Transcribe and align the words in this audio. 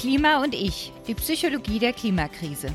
Klima 0.00 0.42
und 0.42 0.54
ich, 0.54 0.94
die 1.06 1.14
Psychologie 1.14 1.78
der 1.78 1.92
Klimakrise. 1.92 2.72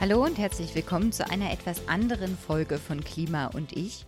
Hallo 0.00 0.24
und 0.24 0.38
herzlich 0.38 0.74
willkommen 0.74 1.12
zu 1.12 1.28
einer 1.28 1.52
etwas 1.52 1.86
anderen 1.86 2.38
Folge 2.38 2.78
von 2.78 3.04
Klima 3.04 3.48
und 3.48 3.76
ich. 3.76 4.06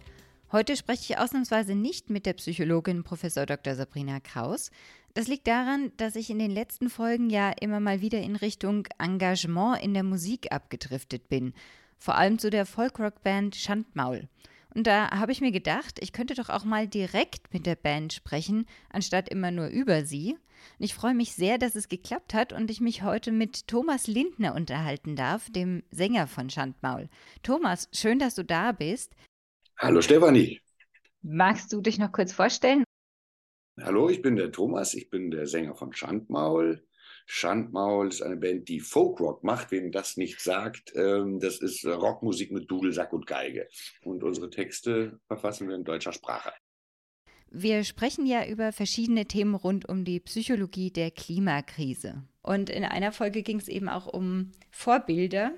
Heute 0.52 0.74
spreche 0.74 1.12
ich 1.12 1.18
ausnahmsweise 1.18 1.74
nicht 1.74 2.08
mit 2.08 2.24
der 2.24 2.32
Psychologin 2.32 3.04
Prof. 3.04 3.20
Dr. 3.20 3.74
Sabrina 3.74 4.20
Kraus. 4.20 4.70
Das 5.12 5.28
liegt 5.28 5.46
daran, 5.46 5.92
dass 5.98 6.16
ich 6.16 6.30
in 6.30 6.38
den 6.38 6.50
letzten 6.50 6.88
Folgen 6.88 7.28
ja 7.28 7.50
immer 7.60 7.80
mal 7.80 8.00
wieder 8.00 8.22
in 8.22 8.36
Richtung 8.36 8.88
Engagement 8.98 9.82
in 9.82 9.92
der 9.92 10.02
Musik 10.02 10.50
abgedriftet 10.50 11.28
bin. 11.28 11.52
Vor 11.98 12.16
allem 12.16 12.38
zu 12.38 12.50
der 12.50 12.66
Folkrock-Band 12.66 13.56
Schandmaul. 13.56 14.28
Und 14.74 14.86
da 14.86 15.10
habe 15.10 15.32
ich 15.32 15.40
mir 15.40 15.52
gedacht, 15.52 15.98
ich 16.00 16.12
könnte 16.12 16.34
doch 16.34 16.50
auch 16.50 16.64
mal 16.64 16.86
direkt 16.86 17.52
mit 17.54 17.64
der 17.64 17.76
Band 17.76 18.12
sprechen, 18.12 18.66
anstatt 18.90 19.28
immer 19.30 19.50
nur 19.50 19.68
über 19.68 20.04
sie. 20.04 20.36
Und 20.78 20.84
ich 20.84 20.94
freue 20.94 21.14
mich 21.14 21.32
sehr, 21.32 21.56
dass 21.56 21.74
es 21.74 21.88
geklappt 21.88 22.34
hat 22.34 22.52
und 22.52 22.70
ich 22.70 22.80
mich 22.80 23.02
heute 23.02 23.32
mit 23.32 23.68
Thomas 23.68 24.06
Lindner 24.06 24.54
unterhalten 24.54 25.16
darf, 25.16 25.50
dem 25.50 25.82
Sänger 25.90 26.26
von 26.26 26.50
Schandmaul. 26.50 27.08
Thomas, 27.42 27.88
schön, 27.92 28.18
dass 28.18 28.34
du 28.34 28.44
da 28.44 28.72
bist. 28.72 29.14
Hallo 29.78 30.02
Stefanie. 30.02 30.60
Magst 31.22 31.72
du 31.72 31.80
dich 31.80 31.98
noch 31.98 32.12
kurz 32.12 32.32
vorstellen? 32.32 32.84
Hallo, 33.80 34.08
ich 34.08 34.22
bin 34.22 34.36
der 34.36 34.52
Thomas, 34.52 34.94
ich 34.94 35.10
bin 35.10 35.30
der 35.30 35.46
Sänger 35.46 35.74
von 35.74 35.92
Schandmaul. 35.92 36.86
Schandmaul 37.26 38.08
ist 38.08 38.22
eine 38.22 38.36
Band, 38.36 38.68
die 38.68 38.80
Folkrock 38.80 39.44
macht. 39.44 39.70
Wem 39.70 39.92
das 39.92 40.16
nicht 40.16 40.40
sagt, 40.40 40.92
ähm, 40.94 41.40
das 41.40 41.58
ist 41.58 41.84
Rockmusik 41.84 42.52
mit 42.52 42.70
Dudelsack 42.70 43.12
und 43.12 43.26
Geige. 43.26 43.68
Und 44.02 44.22
unsere 44.22 44.48
Texte 44.48 45.20
verfassen 45.26 45.68
wir 45.68 45.74
in 45.74 45.84
deutscher 45.84 46.12
Sprache. 46.12 46.52
Wir 47.50 47.84
sprechen 47.84 48.26
ja 48.26 48.46
über 48.46 48.72
verschiedene 48.72 49.26
Themen 49.26 49.54
rund 49.54 49.88
um 49.88 50.04
die 50.04 50.20
Psychologie 50.20 50.90
der 50.90 51.10
Klimakrise. 51.10 52.24
Und 52.42 52.70
in 52.70 52.84
einer 52.84 53.12
Folge 53.12 53.42
ging 53.42 53.58
es 53.58 53.68
eben 53.68 53.88
auch 53.88 54.06
um 54.06 54.52
Vorbilder 54.70 55.52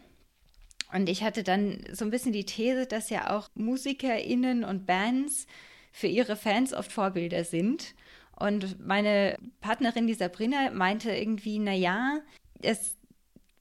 und 0.92 1.08
ich 1.08 1.22
hatte 1.22 1.42
dann 1.42 1.84
so 1.92 2.04
ein 2.04 2.10
bisschen 2.10 2.32
die 2.32 2.46
These, 2.46 2.86
dass 2.86 3.10
ja 3.10 3.36
auch 3.36 3.50
MusikerInnen 3.54 4.64
und 4.64 4.86
Bands 4.86 5.46
für 5.92 6.06
ihre 6.06 6.36
Fans 6.36 6.72
oft 6.72 6.92
Vorbilder 6.92 7.44
sind. 7.44 7.94
Und 8.38 8.86
meine 8.86 9.36
Partnerin, 9.60 10.06
die 10.06 10.14
Sabrina, 10.14 10.70
meinte 10.70 11.10
irgendwie, 11.10 11.58
naja, 11.58 12.20
es 12.62 12.96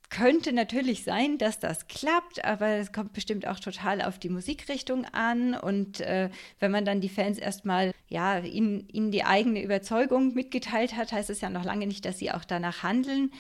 könnte 0.10 0.54
natürlich 0.54 1.04
sein, 1.04 1.38
dass 1.38 1.60
das 1.60 1.88
klappt, 1.88 2.46
aber 2.46 2.68
es 2.78 2.94
kommt 2.94 3.14
bestimmt 3.14 3.48
auch 3.48 3.60
total 3.60 4.02
auf 4.02 4.20
die 4.20 4.30
Musikrichtung 4.30 5.06
an. 5.06 5.54
Und 5.56 6.00
äh, 6.02 6.30
wenn 6.60 6.72
man 6.72 6.86
dann 6.86 7.02
die 7.02 7.10
Fans 7.10 7.38
erstmal, 7.38 7.92
ja, 8.08 8.40
ihnen, 8.40 8.88
ihnen 8.90 9.12
die 9.12 9.24
eigene 9.24 9.62
Überzeugung 9.62 10.34
mitgeteilt 10.34 10.96
hat, 10.96 11.12
heißt 11.12 11.30
es 11.30 11.42
ja 11.42 11.50
noch 11.50 11.66
lange 11.66 11.88
nicht, 11.88 12.06
dass 12.06 12.20
sie 12.20 12.32
auch 12.32 12.46
danach 12.46 12.84
handeln. 12.84 13.32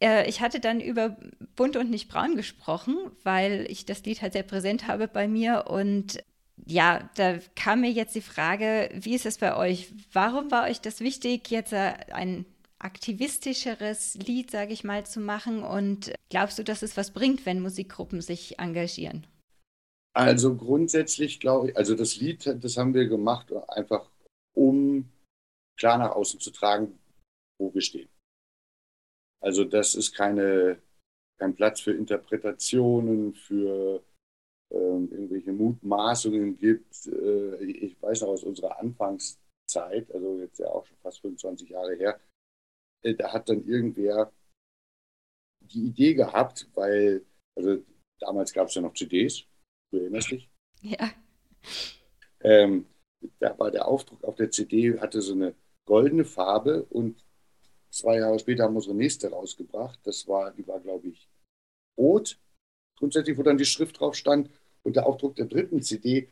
Äh, 0.00 0.28
ich 0.28 0.40
hatte 0.40 0.58
dann 0.58 0.80
über 0.80 1.16
Bunt 1.54 1.76
und 1.76 1.90
nicht 1.90 2.08
braun 2.08 2.34
gesprochen, 2.36 2.96
weil 3.22 3.66
ich 3.68 3.86
das 3.86 4.04
Lied 4.04 4.22
halt 4.22 4.32
sehr 4.32 4.42
präsent 4.42 4.88
habe 4.88 5.06
bei 5.06 5.28
mir 5.28 5.66
und 5.68 6.18
ja, 6.66 7.08
da 7.14 7.38
kam 7.54 7.82
mir 7.82 7.90
jetzt 7.90 8.14
die 8.14 8.20
Frage, 8.20 8.90
wie 8.92 9.14
ist 9.14 9.24
es 9.24 9.38
bei 9.38 9.56
euch? 9.56 9.92
Warum 10.12 10.50
war 10.50 10.64
euch 10.64 10.80
das 10.80 11.00
wichtig, 11.00 11.50
jetzt 11.50 11.72
äh, 11.72 11.94
ein 12.12 12.44
aktivistischeres 12.78 14.14
Lied, 14.14 14.50
sage 14.50 14.72
ich 14.72 14.82
mal, 14.82 15.06
zu 15.06 15.20
machen? 15.20 15.62
Und 15.62 16.12
glaubst 16.28 16.58
du, 16.58 16.64
dass 16.64 16.82
es 16.82 16.96
was 16.96 17.12
bringt, 17.12 17.46
wenn 17.46 17.60
Musikgruppen 17.60 18.20
sich 18.20 18.58
engagieren? 18.58 19.26
Also 20.12 20.56
grundsätzlich 20.56 21.40
glaube 21.40 21.70
ich, 21.70 21.76
also 21.76 21.94
das 21.94 22.16
Lied, 22.16 22.46
das 22.46 22.76
haben 22.76 22.94
wir 22.94 23.06
gemacht, 23.06 23.52
einfach 23.68 24.10
um 24.54 25.08
klar 25.78 25.98
nach 25.98 26.12
außen 26.12 26.40
zu 26.40 26.50
tragen, 26.50 26.98
wo 27.58 27.72
wir 27.72 27.82
stehen. 27.82 28.08
Also 29.40 29.64
das 29.64 29.94
ist 29.94 30.14
keine, 30.14 30.80
kein 31.38 31.54
Platz 31.54 31.80
für 31.80 31.92
Interpretationen, 31.92 33.34
für 33.34 34.02
irgendwelche 34.70 35.52
Mutmaßungen 35.52 36.56
gibt. 36.56 37.06
Äh, 37.06 37.64
ich 37.64 38.00
weiß 38.00 38.22
noch 38.22 38.28
aus 38.28 38.44
unserer 38.44 38.78
Anfangszeit, 38.78 40.10
also 40.12 40.40
jetzt 40.40 40.58
ja 40.58 40.68
auch 40.68 40.86
schon 40.86 40.96
fast 40.98 41.20
25 41.20 41.70
Jahre 41.70 41.94
her, 41.96 42.20
äh, 43.02 43.14
da 43.14 43.32
hat 43.32 43.48
dann 43.48 43.64
irgendwer 43.66 44.32
die 45.60 45.86
Idee 45.86 46.14
gehabt, 46.14 46.68
weil, 46.74 47.24
also 47.56 47.82
damals 48.20 48.52
gab 48.52 48.68
es 48.68 48.74
ja 48.74 48.82
noch 48.82 48.94
CDs, 48.94 49.44
du 49.90 49.98
erinnerst 49.98 50.30
dich? 50.30 50.50
Ja. 50.82 51.10
Ähm, 52.40 52.86
da 53.40 53.58
war 53.58 53.70
der 53.70 53.88
Aufdruck 53.88 54.22
auf 54.22 54.36
der 54.36 54.50
CD, 54.50 55.00
hatte 55.00 55.22
so 55.22 55.32
eine 55.32 55.54
goldene 55.86 56.24
Farbe 56.24 56.84
und 56.90 57.24
Zwei 57.96 58.18
Jahre 58.18 58.38
später 58.38 58.64
haben 58.64 58.74
wir 58.74 58.78
unsere 58.78 58.94
nächste 58.94 59.30
rausgebracht. 59.30 59.98
Das 60.04 60.28
war, 60.28 60.50
die 60.50 60.66
war, 60.68 60.80
glaube 60.80 61.08
ich, 61.08 61.30
rot. 61.96 62.38
Grundsätzlich, 62.96 63.36
wo 63.36 63.42
dann 63.42 63.58
die 63.58 63.64
Schrift 63.64 64.00
drauf 64.00 64.14
stand. 64.14 64.50
Und 64.82 64.96
der 64.96 65.06
Aufdruck 65.06 65.36
der 65.36 65.46
dritten 65.46 65.82
CD 65.82 66.28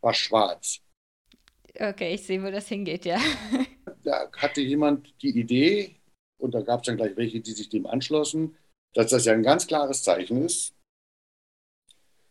war 0.00 0.14
schwarz. 0.14 0.80
Okay, 1.74 2.14
ich 2.14 2.22
sehe, 2.22 2.42
wo 2.42 2.50
das 2.50 2.68
hingeht, 2.68 3.04
ja. 3.04 3.20
Da 4.02 4.30
hatte 4.32 4.62
jemand 4.62 5.12
die 5.20 5.38
Idee, 5.38 6.00
und 6.38 6.54
da 6.54 6.62
gab 6.62 6.80
es 6.80 6.86
dann 6.86 6.96
gleich 6.96 7.16
welche, 7.16 7.40
die 7.40 7.52
sich 7.52 7.68
dem 7.68 7.86
anschlossen, 7.86 8.56
dass 8.94 9.10
das 9.10 9.26
ja 9.26 9.34
ein 9.34 9.42
ganz 9.42 9.66
klares 9.66 10.02
Zeichen 10.02 10.42
ist. 10.42 10.74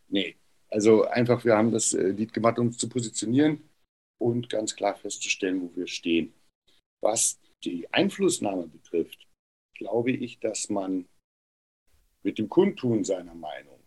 Nee, 0.08 0.36
also 0.70 1.04
einfach, 1.06 1.46
wir 1.46 1.56
haben 1.56 1.72
das 1.72 1.94
äh, 1.94 2.10
Lied 2.10 2.34
gemacht, 2.34 2.58
um 2.60 2.68
uns 2.68 2.78
zu 2.78 2.90
positionieren 2.90 3.70
und 4.20 4.50
ganz 4.50 4.76
klar 4.76 4.96
festzustellen, 4.96 5.62
wo 5.62 5.76
wir 5.76 5.88
stehen. 5.88 6.34
Was 7.02 7.40
die 7.64 7.92
Einflussnahme 7.94 8.68
betrifft, 8.68 9.28
glaube 9.76 10.12
ich, 10.12 10.40
dass 10.40 10.70
man 10.70 11.08
mit 12.24 12.38
dem 12.38 12.50
Kundtun 12.50 13.04
seiner 13.04 13.36
Meinung 13.36 13.80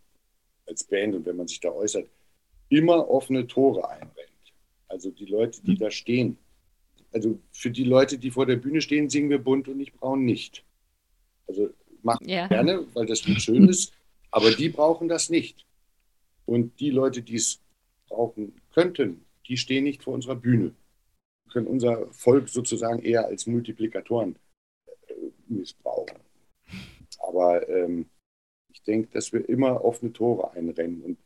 als 0.65 0.83
Band 0.83 1.15
und 1.15 1.25
wenn 1.25 1.37
man 1.37 1.47
sich 1.47 1.59
da 1.59 1.69
äußert, 1.69 2.07
immer 2.69 3.09
offene 3.09 3.47
Tore 3.47 3.87
einrennt. 3.89 4.29
Also 4.87 5.11
die 5.11 5.25
Leute, 5.25 5.61
die 5.61 5.75
da 5.75 5.91
stehen. 5.91 6.37
Also 7.11 7.39
für 7.51 7.69
die 7.69 7.83
Leute, 7.83 8.17
die 8.17 8.31
vor 8.31 8.45
der 8.45 8.55
Bühne 8.55 8.81
stehen, 8.81 9.09
singen 9.09 9.29
wir 9.29 9.39
bunt 9.39 9.67
und 9.67 9.77
nicht 9.77 9.93
braun 9.99 10.25
nicht. 10.25 10.63
Also 11.47 11.69
machen 12.01 12.27
ja. 12.27 12.47
gerne, 12.47 12.85
weil 12.93 13.05
das 13.05 13.25
Lied 13.25 13.41
schön 13.41 13.67
ist, 13.67 13.93
aber 14.31 14.51
die 14.51 14.69
brauchen 14.69 15.07
das 15.07 15.29
nicht. 15.29 15.65
Und 16.45 16.79
die 16.79 16.89
Leute, 16.89 17.21
die 17.21 17.35
es 17.35 17.61
brauchen 18.07 18.59
könnten, 18.73 19.25
die 19.47 19.57
stehen 19.57 19.83
nicht 19.83 20.03
vor 20.03 20.13
unserer 20.13 20.35
Bühne 20.35 20.73
können 21.53 21.67
unser 21.67 22.07
Volk 22.11 22.49
sozusagen 22.49 23.01
eher 23.01 23.25
als 23.25 23.47
Multiplikatoren 23.47 24.35
äh, 25.07 25.13
missbrauchen. 25.47 26.17
Aber 27.19 27.67
ähm, 27.69 28.07
ich 28.73 28.81
denke, 28.83 29.09
dass 29.11 29.31
wir 29.31 29.47
immer 29.47 29.83
offene 29.83 30.11
Tore 30.13 30.51
einrennen. 30.51 31.03
Und 31.03 31.17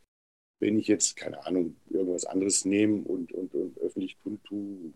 wenn 0.60 0.78
ich 0.78 0.88
jetzt, 0.88 1.16
keine 1.16 1.44
Ahnung, 1.46 1.76
irgendwas 1.88 2.24
anderes 2.24 2.64
nehme 2.64 3.02
und, 3.02 3.32
und, 3.32 3.54
und 3.54 3.78
öffentlich 3.78 4.18
kundtue, 4.22 4.92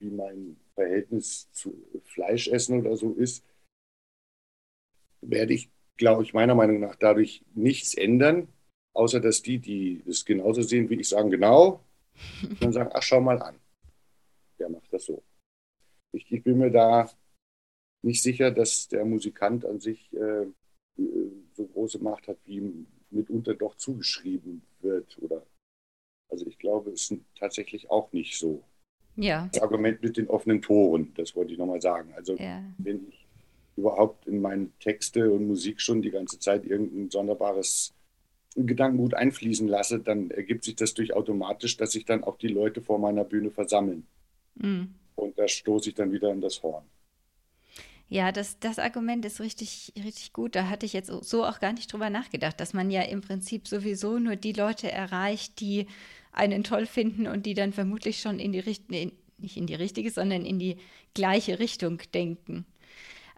wie 0.00 0.10
mein 0.10 0.56
Verhältnis 0.74 1.50
zu 1.52 1.74
Fleischessen 2.04 2.80
oder 2.80 2.96
so 2.96 3.12
ist, 3.12 3.44
werde 5.20 5.54
ich, 5.54 5.70
glaube 5.96 6.24
ich, 6.24 6.34
meiner 6.34 6.54
Meinung 6.54 6.80
nach 6.80 6.96
dadurch 6.96 7.44
nichts 7.54 7.94
ändern, 7.94 8.48
außer 8.94 9.20
dass 9.20 9.42
die, 9.42 9.58
die 9.58 10.02
es 10.06 10.24
genauso 10.24 10.62
sehen 10.62 10.90
wie 10.90 11.00
ich, 11.00 11.08
sagen, 11.08 11.30
genau, 11.30 11.84
dann 12.60 12.72
sagen, 12.72 12.90
ach, 12.92 13.02
schau 13.02 13.20
mal 13.20 13.40
an 13.40 13.62
der 14.62 14.70
macht 14.70 14.92
das 14.92 15.04
so. 15.04 15.22
Ich, 16.12 16.30
ich 16.30 16.42
bin 16.42 16.58
mir 16.58 16.70
da 16.70 17.10
nicht 18.02 18.22
sicher, 18.22 18.50
dass 18.50 18.88
der 18.88 19.04
Musikant 19.04 19.64
an 19.64 19.80
sich 19.80 20.12
äh, 20.12 20.46
so 21.62 21.72
große 21.72 21.98
Macht 21.98 22.28
hat, 22.28 22.38
wie 22.44 22.56
ihm 22.56 22.86
mitunter 23.10 23.54
doch 23.54 23.76
zugeschrieben 23.76 24.62
wird. 24.80 25.18
Oder 25.20 25.42
also 26.30 26.46
ich 26.46 26.58
glaube, 26.58 26.90
es 26.90 27.10
ist 27.10 27.20
tatsächlich 27.38 27.90
auch 27.90 28.12
nicht 28.12 28.38
so. 28.38 28.62
Ja. 29.16 29.48
Das 29.52 29.62
Argument 29.62 30.02
mit 30.02 30.16
den 30.16 30.28
offenen 30.28 30.62
Toren, 30.62 31.12
das 31.14 31.36
wollte 31.36 31.52
ich 31.52 31.58
nochmal 31.58 31.80
sagen. 31.80 32.12
Also 32.16 32.36
ja. 32.36 32.62
wenn 32.78 33.08
ich 33.08 33.26
überhaupt 33.76 34.26
in 34.26 34.40
meine 34.40 34.70
Texte 34.80 35.30
und 35.30 35.46
Musik 35.46 35.80
schon 35.80 36.02
die 36.02 36.10
ganze 36.10 36.38
Zeit 36.38 36.64
irgendein 36.64 37.10
sonderbares 37.10 37.94
Gedankengut 38.54 39.14
einfließen 39.14 39.66
lasse, 39.68 39.98
dann 39.98 40.30
ergibt 40.30 40.64
sich 40.64 40.76
das 40.76 40.94
durch 40.94 41.14
automatisch, 41.14 41.76
dass 41.76 41.92
sich 41.92 42.04
dann 42.04 42.24
auch 42.24 42.36
die 42.36 42.48
Leute 42.48 42.82
vor 42.82 42.98
meiner 42.98 43.24
Bühne 43.24 43.50
versammeln. 43.50 44.06
Mhm. 44.54 44.94
Und 45.14 45.38
da 45.38 45.48
stoße 45.48 45.90
ich 45.90 45.94
dann 45.94 46.12
wieder 46.12 46.30
in 46.32 46.40
das 46.40 46.62
Horn. 46.62 46.84
Ja, 48.12 48.30
das, 48.30 48.58
das 48.58 48.78
Argument 48.78 49.24
ist 49.24 49.40
richtig, 49.40 49.90
richtig 49.96 50.34
gut. 50.34 50.54
Da 50.54 50.68
hatte 50.68 50.84
ich 50.84 50.92
jetzt 50.92 51.10
so 51.10 51.46
auch 51.46 51.60
gar 51.60 51.72
nicht 51.72 51.90
drüber 51.90 52.10
nachgedacht, 52.10 52.60
dass 52.60 52.74
man 52.74 52.90
ja 52.90 53.00
im 53.00 53.22
Prinzip 53.22 53.66
sowieso 53.66 54.18
nur 54.18 54.36
die 54.36 54.52
Leute 54.52 54.92
erreicht, 54.92 55.60
die 55.60 55.86
einen 56.30 56.62
toll 56.62 56.84
finden 56.84 57.26
und 57.26 57.46
die 57.46 57.54
dann 57.54 57.72
vermutlich 57.72 58.20
schon 58.20 58.38
in 58.38 58.52
die 58.52 58.58
richtige, 58.58 59.12
nicht 59.38 59.56
in 59.56 59.66
die 59.66 59.74
richtige, 59.74 60.10
sondern 60.10 60.44
in 60.44 60.58
die 60.58 60.76
gleiche 61.14 61.58
Richtung 61.58 62.02
denken. 62.12 62.66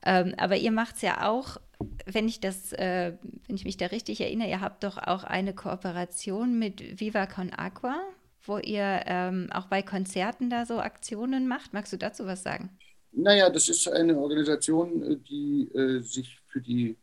Ähm, 0.05 0.35
aber 0.39 0.57
ihr 0.57 0.73
macht 0.73 0.97
es 0.97 1.03
ja 1.03 1.31
auch, 1.31 1.59
wenn 2.07 2.27
ich 2.27 2.41
das, 2.41 2.73
äh, 2.73 3.13
wenn 3.47 3.55
ich 3.55 3.65
mich 3.65 3.77
da 3.77 3.87
richtig 3.87 4.21
erinnere, 4.23 4.49
ihr 4.49 4.61
habt 4.61 4.83
doch 4.83 4.99
auch 4.99 5.23
eine 5.23 5.55
Kooperation 5.55 6.59
mit 6.59 6.99
Viva 7.01 7.27
Con 7.27 7.53
Aqua, 7.53 8.03
wo 8.43 8.59
ihr 8.59 9.05
ähm, 9.07 9.51
auch 9.53 9.67
bei 9.67 9.83
Konzerten 9.83 10.51
da 10.51 10.67
so 10.67 10.81
Aktionen 10.81 11.47
macht. 11.47 11.73
Magst 11.73 11.93
du 11.93 11.97
dazu 11.97 12.27
was 12.27 12.43
sagen? 12.43 12.77
Naja, 13.17 13.49
das 13.49 13.69
ist 13.69 13.87
eine 13.89 14.19
Organisation, 14.19 15.03
äh, 15.03 15.17
die 15.17 15.71
äh, 15.75 16.01
sich 16.01 16.41
für 16.47 16.61
die, 16.61 16.97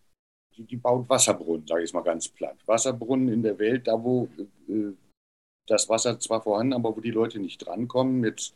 die, 0.55 0.63
die 0.63 0.77
baut 0.77 1.07
Wasserbrunnen, 1.09 1.65
sage 1.65 1.83
ich 1.83 1.93
mal 1.93 2.01
ganz 2.01 2.27
platt. 2.27 2.57
Wasserbrunnen 2.65 3.29
in 3.29 3.43
der 3.43 3.57
Welt, 3.57 3.87
da 3.87 4.03
wo 4.03 4.27
äh, 4.67 4.91
das 5.67 5.87
Wasser 5.87 6.19
zwar 6.19 6.41
vorhanden, 6.41 6.73
aber 6.73 6.95
wo 6.95 6.99
die 6.99 7.11
Leute 7.11 7.39
nicht 7.39 7.65
drankommen, 7.65 8.19
mit 8.19 8.53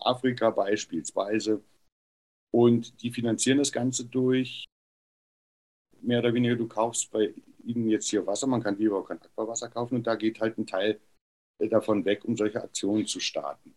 Afrika 0.00 0.50
beispielsweise. 0.50 1.62
Und 2.50 3.02
die 3.02 3.10
finanzieren 3.10 3.58
das 3.58 3.72
Ganze 3.72 4.06
durch 4.06 4.64
mehr 6.00 6.20
oder 6.20 6.34
weniger, 6.34 6.56
du 6.56 6.68
kaufst 6.68 7.10
bei 7.10 7.34
ihnen 7.64 7.88
jetzt 7.88 8.08
hier 8.08 8.26
Wasser, 8.26 8.46
man 8.46 8.62
kann 8.62 8.78
Viva 8.78 9.02
kein 9.02 9.20
Aquawasser 9.22 9.68
kaufen 9.68 9.96
und 9.96 10.06
da 10.06 10.16
geht 10.16 10.40
halt 10.40 10.58
ein 10.58 10.66
Teil 10.66 11.00
davon 11.58 12.04
weg, 12.04 12.24
um 12.24 12.36
solche 12.36 12.62
Aktionen 12.62 13.06
zu 13.06 13.20
starten. 13.20 13.74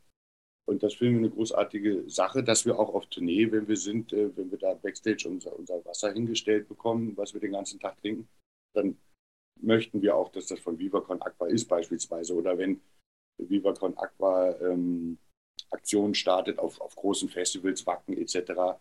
Und 0.67 0.81
das 0.81 0.95
finden 0.95 1.19
wir 1.19 1.27
eine 1.27 1.35
großartige 1.35 2.09
Sache, 2.09 2.43
dass 2.43 2.65
wir 2.65 2.79
auch 2.79 2.93
auf 2.93 3.05
Tournee, 3.07 3.51
wenn 3.51 3.67
wir 3.67 3.77
sind, 3.77 4.11
äh, 4.13 4.35
wenn 4.35 4.49
wir 4.49 4.57
da 4.57 4.73
Backstage 4.73 5.27
unser, 5.29 5.57
unser 5.57 5.83
Wasser 5.85 6.11
hingestellt 6.11 6.67
bekommen, 6.67 7.15
was 7.15 7.33
wir 7.33 7.41
den 7.41 7.51
ganzen 7.51 7.79
Tag 7.79 7.99
trinken, 8.01 8.27
dann 8.73 8.97
möchten 9.61 10.01
wir 10.01 10.15
auch, 10.15 10.29
dass 10.29 10.47
das 10.47 10.59
von 10.59 10.79
VivaCon 10.79 11.21
Aqua 11.21 11.47
ist 11.47 11.67
beispielsweise. 11.67 12.33
Oder 12.33 12.57
wenn 12.57 12.81
VivaCon 13.37 13.97
Aqua 13.97 14.55
ähm, 14.59 15.17
Aktionen 15.69 16.15
startet 16.15 16.57
auf, 16.57 16.81
auf 16.81 16.95
großen 16.95 17.29
Festivals, 17.29 17.85
Wacken 17.85 18.17
etc., 18.17 18.79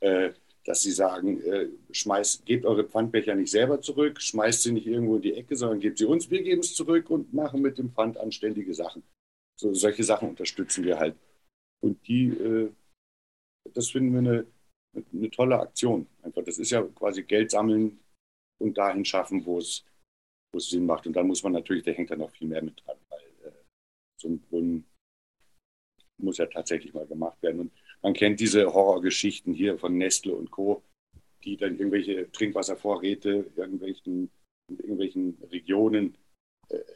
äh, 0.00 0.32
dass 0.64 0.82
sie 0.82 0.92
sagen, 0.92 1.40
äh, 1.42 1.68
schmeißt, 1.90 2.44
gebt 2.44 2.66
eure 2.66 2.84
Pfandbecher 2.84 3.34
nicht 3.34 3.50
selber 3.50 3.80
zurück, 3.80 4.20
schmeißt 4.20 4.62
sie 4.62 4.72
nicht 4.72 4.86
irgendwo 4.86 5.16
in 5.16 5.22
die 5.22 5.34
Ecke, 5.34 5.56
sondern 5.56 5.80
gebt 5.80 5.98
sie 5.98 6.04
uns, 6.04 6.30
wir 6.30 6.42
geben 6.42 6.60
es 6.60 6.74
zurück 6.74 7.08
und 7.08 7.32
machen 7.32 7.62
mit 7.62 7.78
dem 7.78 7.90
Pfand 7.90 8.18
anständige 8.18 8.74
Sachen. 8.74 9.02
So, 9.60 9.74
solche 9.74 10.02
Sachen 10.02 10.30
unterstützen 10.30 10.84
wir 10.84 10.98
halt. 10.98 11.16
Und 11.82 12.06
die, 12.08 12.28
äh, 12.28 12.72
das 13.74 13.90
finden 13.90 14.12
wir 14.12 14.18
eine, 14.20 14.46
eine 15.12 15.30
tolle 15.30 15.60
Aktion. 15.60 16.06
Einfach, 16.22 16.42
das 16.44 16.58
ist 16.58 16.70
ja 16.70 16.82
quasi 16.82 17.24
Geld 17.24 17.50
sammeln 17.50 18.00
und 18.58 18.78
dahin 18.78 19.04
schaffen, 19.04 19.44
wo 19.44 19.58
es, 19.58 19.84
wo 20.52 20.58
es 20.58 20.70
Sinn 20.70 20.86
macht. 20.86 21.06
Und 21.06 21.12
dann 21.14 21.26
muss 21.26 21.42
man 21.42 21.52
natürlich, 21.52 21.84
da 21.84 21.90
hängt 21.90 22.10
dann 22.10 22.20
noch 22.20 22.30
viel 22.30 22.48
mehr 22.48 22.62
mit 22.62 22.82
dran, 22.82 22.96
weil 23.10 23.50
äh, 23.50 23.52
so 24.18 24.28
ein 24.28 24.40
Brunnen 24.40 24.86
muss 26.16 26.38
ja 26.38 26.46
tatsächlich 26.46 26.94
mal 26.94 27.06
gemacht 27.06 27.42
werden. 27.42 27.60
Und 27.60 27.72
man 28.00 28.14
kennt 28.14 28.40
diese 28.40 28.72
Horrorgeschichten 28.72 29.52
hier 29.52 29.78
von 29.78 29.98
Nestle 29.98 30.34
und 30.34 30.50
Co., 30.50 30.82
die 31.44 31.58
dann 31.58 31.78
irgendwelche 31.78 32.32
Trinkwasservorräte 32.32 33.50
irgendwelchen, 33.56 34.30
in 34.68 34.78
irgendwelchen 34.78 35.38
Regionen 35.50 36.16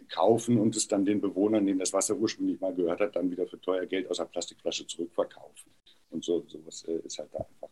kaufen 0.09 0.59
und 0.59 0.77
es 0.77 0.89
dann 0.89 1.05
den 1.05 1.21
Bewohnern, 1.21 1.67
denen 1.67 1.81
das 1.81 1.93
Wasser 1.93 2.17
ursprünglich 2.17 2.61
mal 2.61 2.75
gehört 2.75 3.01
hat, 3.01 3.17
dann 3.17 3.31
wieder 3.31 3.47
für 3.47 3.61
teuer 3.61 3.87
Geld 3.87 4.09
aus 4.11 4.19
der 4.19 4.27
Plastikflasche 4.27 4.87
zurückverkaufen. 4.87 5.73
Und 6.11 6.25
so 6.25 6.45
sowas 6.47 6.85
äh, 6.85 6.99
ist 7.05 7.19
halt 7.19 7.33
da 7.33 7.39
einfach. 7.39 7.71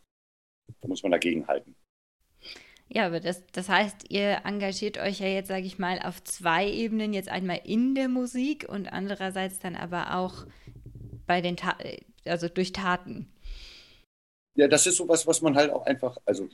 Da 0.80 0.88
muss 0.88 1.02
man 1.02 1.12
dagegen 1.12 1.46
halten. 1.46 1.76
Ja, 2.88 3.06
aber 3.06 3.20
das, 3.20 3.46
das 3.52 3.68
heißt, 3.68 4.10
ihr 4.10 4.42
engagiert 4.44 4.98
euch 4.98 5.20
ja 5.20 5.26
jetzt, 5.26 5.48
sage 5.48 5.64
ich 5.64 5.78
mal, 5.78 6.00
auf 6.00 6.22
zwei 6.24 6.68
Ebenen. 6.68 7.14
Jetzt 7.14 7.28
einmal 7.28 7.60
in 7.64 7.94
der 7.94 8.08
Musik 8.08 8.68
und 8.68 8.92
andererseits 8.92 9.60
dann 9.60 9.76
aber 9.76 10.16
auch 10.16 10.46
bei 11.26 11.40
den 11.40 11.56
Ta 11.56 11.78
also 12.24 12.48
durch 12.48 12.72
Taten. 12.72 13.32
Ja, 14.54 14.68
das 14.68 14.86
ist 14.86 14.96
sowas, 14.96 15.26
was 15.26 15.40
man 15.40 15.56
halt 15.56 15.70
auch 15.70 15.86
einfach, 15.86 16.18
also 16.24 16.48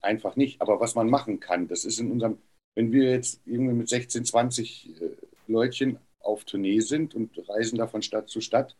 einfach 0.00 0.36
nicht, 0.36 0.60
aber 0.60 0.80
was 0.80 0.94
man 0.94 1.10
machen 1.10 1.40
kann. 1.40 1.68
Das 1.68 1.84
ist 1.84 1.98
in 1.98 2.10
unserem, 2.10 2.38
wenn 2.74 2.92
wir 2.92 3.10
jetzt 3.10 3.40
irgendwie 3.46 3.74
mit 3.74 3.88
16, 3.88 4.24
20 4.24 5.00
äh, 5.00 5.16
Leutchen 5.46 5.98
auf 6.20 6.44
Tournee 6.44 6.80
sind 6.80 7.14
und 7.14 7.36
reisen 7.48 7.78
da 7.78 7.86
von 7.86 8.02
Stadt 8.02 8.28
zu 8.28 8.40
Stadt, 8.40 8.76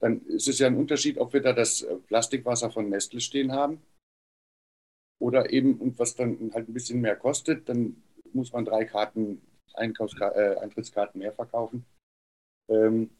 dann 0.00 0.24
ist 0.26 0.48
es 0.48 0.58
ja 0.58 0.66
ein 0.66 0.76
Unterschied, 0.76 1.18
ob 1.18 1.32
wir 1.32 1.40
da 1.40 1.52
das 1.52 1.82
äh, 1.82 1.96
Plastikwasser 1.96 2.70
von 2.70 2.88
Nestle 2.88 3.20
stehen 3.20 3.52
haben 3.52 3.80
oder 5.18 5.50
eben, 5.50 5.78
und 5.78 5.98
was 5.98 6.14
dann 6.14 6.52
halt 6.52 6.68
ein 6.68 6.74
bisschen 6.74 7.00
mehr 7.00 7.16
kostet, 7.16 7.68
dann 7.68 8.02
muss 8.32 8.52
man 8.52 8.64
drei 8.64 8.84
Karten, 8.84 9.40
Einkaufska 9.74 10.30
äh, 10.32 10.58
Eintrittskarten 10.58 11.18
mehr 11.18 11.32
verkaufen. 11.32 11.84
Ähm, 12.68 13.10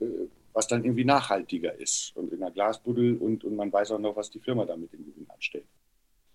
äh, 0.00 0.28
was 0.52 0.66
dann 0.66 0.84
irgendwie 0.84 1.04
nachhaltiger 1.04 1.74
ist 1.74 2.16
und 2.16 2.32
in 2.32 2.42
einer 2.42 2.50
Glasbuddel 2.50 3.16
und, 3.16 3.44
und 3.44 3.54
man 3.54 3.72
weiß 3.72 3.92
auch 3.92 4.00
noch, 4.00 4.16
was 4.16 4.30
die 4.30 4.40
Firma 4.40 4.64
damit 4.64 4.92
im 4.94 5.04
Gewinn 5.04 5.30
anstellt. 5.30 5.68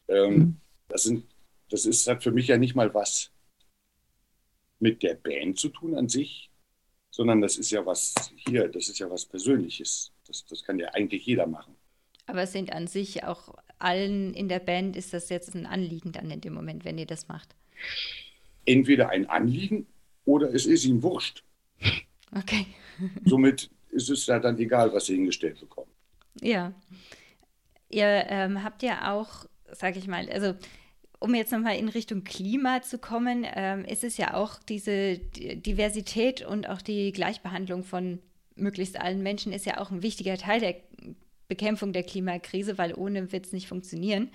Ähm, 0.07 0.33
mhm. 0.33 0.57
das, 0.87 1.03
sind, 1.03 1.25
das 1.69 1.85
ist, 1.85 2.07
hat 2.07 2.23
für 2.23 2.31
mich 2.31 2.47
ja 2.47 2.57
nicht 2.57 2.75
mal 2.75 2.93
was 2.93 3.31
mit 4.79 5.03
der 5.03 5.15
Band 5.15 5.59
zu 5.59 5.69
tun 5.69 5.95
an 5.95 6.09
sich, 6.09 6.51
sondern 7.09 7.41
das 7.41 7.57
ist 7.57 7.71
ja 7.71 7.85
was 7.85 8.13
hier, 8.35 8.67
das 8.67 8.89
ist 8.89 8.99
ja 8.99 9.09
was 9.09 9.25
Persönliches. 9.25 10.11
Das, 10.27 10.45
das 10.45 10.63
kann 10.63 10.79
ja 10.79 10.89
eigentlich 10.89 11.25
jeder 11.25 11.47
machen. 11.47 11.75
Aber 12.27 12.41
es 12.41 12.51
sind 12.51 12.71
an 12.73 12.87
sich 12.87 13.23
auch 13.23 13.55
allen 13.79 14.33
in 14.33 14.49
der 14.49 14.59
Band, 14.59 14.95
ist 14.95 15.13
das 15.13 15.29
jetzt 15.29 15.55
ein 15.55 15.65
Anliegen 15.65 16.11
dann 16.11 16.31
in 16.31 16.41
dem 16.41 16.53
Moment, 16.53 16.85
wenn 16.85 16.97
ihr 16.97 17.05
das 17.05 17.27
macht? 17.27 17.55
Entweder 18.65 19.09
ein 19.09 19.29
Anliegen 19.29 19.87
oder 20.25 20.53
es 20.53 20.65
ist 20.65 20.85
ihm 20.85 21.03
wurscht. 21.03 21.43
Okay. 22.35 22.65
Somit 23.25 23.69
ist 23.91 24.09
es 24.09 24.25
ja 24.25 24.39
dann 24.39 24.57
egal, 24.57 24.91
was 24.93 25.05
sie 25.05 25.15
hingestellt 25.15 25.59
bekommen. 25.59 25.91
Ja. 26.41 26.73
Ihr 27.89 28.25
ähm, 28.27 28.63
habt 28.63 28.83
ja 28.83 29.13
auch, 29.13 29.45
sag 29.71 29.95
ich 29.95 30.07
mal, 30.07 30.29
also 30.29 30.55
um 31.19 31.33
jetzt 31.33 31.51
nochmal 31.51 31.77
in 31.77 31.89
Richtung 31.89 32.23
Klima 32.23 32.81
zu 32.81 32.97
kommen, 32.97 33.45
ähm, 33.55 33.85
ist 33.85 34.03
es 34.03 34.17
ja 34.17 34.33
auch 34.33 34.59
diese 34.67 35.17
Diversität 35.17 36.45
und 36.45 36.69
auch 36.69 36.81
die 36.81 37.11
Gleichbehandlung 37.11 37.83
von 37.83 38.19
möglichst 38.55 38.99
allen 38.99 39.21
Menschen 39.21 39.51
ist 39.51 39.65
ja 39.65 39.79
auch 39.79 39.91
ein 39.91 40.01
wichtiger 40.01 40.37
Teil 40.37 40.59
der 40.59 40.75
Bekämpfung 41.47 41.93
der 41.93 42.03
Klimakrise, 42.03 42.77
weil 42.77 42.93
ohne 42.93 43.31
wird 43.31 43.45
es 43.45 43.53
nicht 43.53 43.67
funktionieren. 43.67 44.29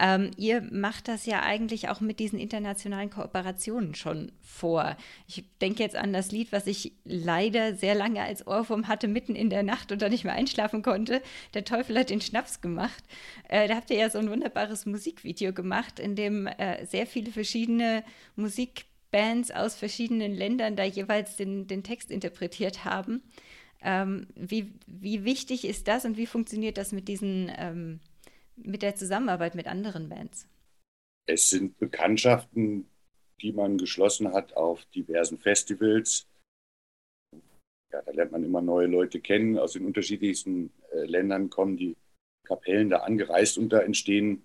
Ähm, 0.00 0.30
ihr 0.36 0.62
macht 0.70 1.08
das 1.08 1.26
ja 1.26 1.42
eigentlich 1.42 1.88
auch 1.88 2.00
mit 2.00 2.20
diesen 2.20 2.38
internationalen 2.38 3.10
Kooperationen 3.10 3.94
schon 3.94 4.32
vor. 4.40 4.96
Ich 5.26 5.44
denke 5.60 5.82
jetzt 5.82 5.96
an 5.96 6.12
das 6.12 6.30
Lied, 6.30 6.52
was 6.52 6.66
ich 6.66 6.92
leider 7.04 7.74
sehr 7.74 7.94
lange 7.94 8.22
als 8.22 8.46
Ohrwurm 8.46 8.88
hatte, 8.88 9.08
mitten 9.08 9.34
in 9.34 9.50
der 9.50 9.62
Nacht 9.62 9.92
und 9.92 10.02
da 10.02 10.08
nicht 10.08 10.24
mehr 10.24 10.34
einschlafen 10.34 10.82
konnte. 10.82 11.20
Der 11.54 11.64
Teufel 11.64 11.98
hat 11.98 12.10
den 12.10 12.20
Schnaps 12.20 12.60
gemacht. 12.60 13.02
Äh, 13.48 13.68
da 13.68 13.76
habt 13.76 13.90
ihr 13.90 13.96
ja 13.96 14.10
so 14.10 14.18
ein 14.18 14.30
wunderbares 14.30 14.86
Musikvideo 14.86 15.52
gemacht, 15.52 15.98
in 15.98 16.14
dem 16.14 16.46
äh, 16.46 16.86
sehr 16.86 17.06
viele 17.06 17.32
verschiedene 17.32 18.04
Musikbands 18.36 19.50
aus 19.50 19.74
verschiedenen 19.74 20.32
Ländern 20.32 20.76
da 20.76 20.84
jeweils 20.84 21.36
den, 21.36 21.66
den 21.66 21.82
Text 21.82 22.10
interpretiert 22.10 22.84
haben. 22.84 23.22
Ähm, 23.82 24.28
wie, 24.34 24.72
wie 24.86 25.24
wichtig 25.24 25.64
ist 25.64 25.88
das 25.88 26.04
und 26.04 26.16
wie 26.16 26.26
funktioniert 26.26 26.78
das 26.78 26.92
mit 26.92 27.08
diesen, 27.08 27.50
ähm, 27.56 28.00
mit 28.56 28.82
der 28.82 28.94
Zusammenarbeit 28.94 29.54
mit 29.54 29.66
anderen 29.66 30.08
Bands? 30.08 30.48
Es 31.26 31.50
sind 31.50 31.78
Bekanntschaften, 31.78 32.88
die 33.40 33.52
man 33.52 33.78
geschlossen 33.78 34.32
hat 34.32 34.56
auf 34.56 34.84
diversen 34.86 35.38
Festivals. 35.38 36.28
Ja, 37.92 38.02
da 38.02 38.12
lernt 38.12 38.32
man 38.32 38.44
immer 38.44 38.62
neue 38.62 38.86
Leute 38.86 39.20
kennen. 39.20 39.58
Aus 39.58 39.72
den 39.72 39.84
unterschiedlichsten 39.84 40.72
äh, 40.92 41.04
Ländern 41.04 41.50
kommen 41.50 41.76
die 41.76 41.96
Kapellen 42.46 42.88
da 42.88 42.98
angereist 42.98 43.58
und 43.58 43.70
da 43.70 43.80
entstehen, 43.80 44.44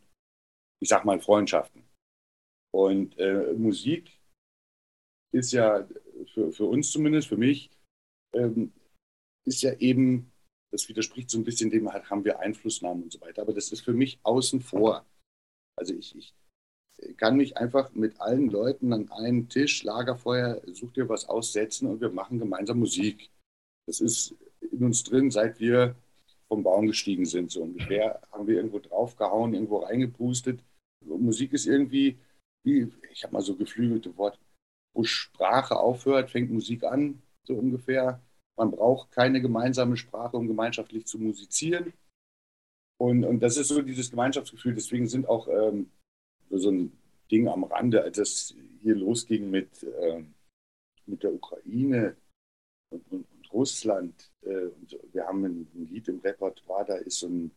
ich 0.79 0.89
sag 0.89 1.05
mal, 1.05 1.19
Freundschaften. 1.19 1.83
Und 2.71 3.17
äh, 3.17 3.53
Musik 3.53 4.19
ist 5.31 5.51
ja 5.51 5.87
für, 6.33 6.51
für 6.51 6.65
uns 6.65 6.91
zumindest, 6.91 7.27
für 7.27 7.37
mich, 7.37 7.71
ähm, 8.33 8.73
ist 9.47 9.61
ja 9.61 9.73
eben, 9.79 10.31
das 10.71 10.87
widerspricht 10.89 11.29
so 11.29 11.37
ein 11.37 11.43
bisschen 11.43 11.69
dem, 11.69 11.91
haben 11.91 12.25
wir 12.25 12.39
Einflussnahmen 12.39 13.03
und 13.03 13.11
so 13.11 13.21
weiter, 13.21 13.41
aber 13.41 13.53
das 13.53 13.71
ist 13.71 13.81
für 13.81 13.93
mich 13.93 14.19
außen 14.23 14.61
vor. 14.61 15.05
Also 15.77 15.93
ich, 15.93 16.15
ich 16.15 16.33
kann 17.17 17.37
mich 17.37 17.57
einfach 17.57 17.93
mit 17.93 18.19
allen 18.19 18.49
Leuten 18.49 18.93
an 18.93 19.11
einen 19.11 19.49
Tisch, 19.49 19.83
Lagerfeuer, 19.83 20.61
such 20.73 20.93
dir 20.93 21.07
was 21.09 21.29
aussetzen 21.29 21.87
und 21.87 22.01
wir 22.01 22.09
machen 22.09 22.39
gemeinsam 22.39 22.79
Musik. 22.79 23.31
Das 23.87 24.01
ist 24.01 24.35
in 24.71 24.83
uns 24.83 25.03
drin, 25.03 25.31
seit 25.31 25.59
wir 25.59 25.95
vom 26.47 26.63
Baum 26.63 26.87
gestiegen 26.87 27.25
sind, 27.25 27.51
so 27.51 27.61
ungefähr. 27.61 28.21
Haben 28.31 28.47
wir 28.47 28.55
irgendwo 28.55 28.79
draufgehauen, 28.79 29.53
irgendwo 29.53 29.77
reingepustet. 29.77 30.63
Musik 31.05 31.53
ist 31.53 31.67
irgendwie, 31.67 32.17
wie, 32.63 32.91
ich 33.11 33.23
habe 33.23 33.33
mal 33.33 33.41
so 33.41 33.55
geflügelte 33.55 34.15
Wort, 34.17 34.39
wo 34.93 35.03
Sprache 35.03 35.77
aufhört, 35.77 36.31
fängt 36.31 36.51
Musik 36.51 36.83
an, 36.83 37.21
so 37.43 37.53
ungefähr. 37.53 38.21
Man 38.57 38.71
braucht 38.71 39.11
keine 39.11 39.41
gemeinsame 39.41 39.97
Sprache, 39.97 40.35
um 40.35 40.47
gemeinschaftlich 40.47 41.05
zu 41.05 41.19
musizieren. 41.19 41.93
Und, 42.99 43.23
und 43.23 43.39
das 43.41 43.57
ist 43.57 43.67
so 43.67 43.81
dieses 43.81 44.09
Gemeinschaftsgefühl. 44.09 44.73
Deswegen 44.73 45.07
sind 45.07 45.29
auch 45.29 45.47
ähm, 45.47 45.91
so 46.49 46.71
ein 46.71 46.97
Ding 47.31 47.47
am 47.47 47.63
Rande, 47.63 48.01
als 48.01 48.17
es 48.17 48.55
hier 48.81 48.95
losging 48.95 49.49
mit, 49.49 49.85
ähm, 50.01 50.33
mit 51.05 51.23
der 51.23 51.33
Ukraine 51.33 52.15
und, 52.89 53.11
und, 53.11 53.25
und 53.31 53.53
Russland. 53.53 54.31
Äh, 54.41 54.67
und 54.67 54.97
wir 55.13 55.25
haben 55.25 55.43
ein, 55.45 55.67
ein, 55.75 55.87
Lied 55.87 56.07
im 56.07 56.19
Repertoire, 56.19 56.85
da 56.85 56.95
ist 56.95 57.19
so 57.19 57.27
ein, 57.27 57.51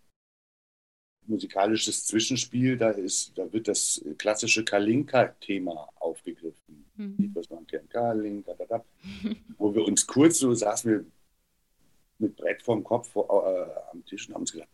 musikalisches 1.27 2.07
Zwischenspiel, 2.07 2.77
da, 2.77 2.91
ist, 2.91 3.37
da 3.37 3.53
wird 3.53 3.69
das 3.69 4.05
klassische 4.19 4.65
Kalinka-Thema 4.65 5.89
aufgegriffen. 5.97 6.85
Mhm. 6.97 7.31
Was 7.35 7.49
man 7.51 7.67
kennt, 7.67 7.91
Kalinka, 7.91 8.55
da, 8.55 8.65
da. 8.65 8.85
wo 9.59 9.75
wir 9.75 9.85
uns 9.85 10.07
kurz 10.07 10.39
so 10.39 10.53
saßen 10.53 10.91
wir 10.91 11.05
mit 12.19 12.37
Brett 12.37 12.63
vorm 12.63 12.85
Kopf 12.85 13.11
vor, 13.11 13.27
äh, 13.47 13.91
am 13.93 14.05
Tisch 14.05 14.29
und 14.29 14.35
haben 14.35 14.43
uns 14.43 14.53
gedacht, 14.53 14.69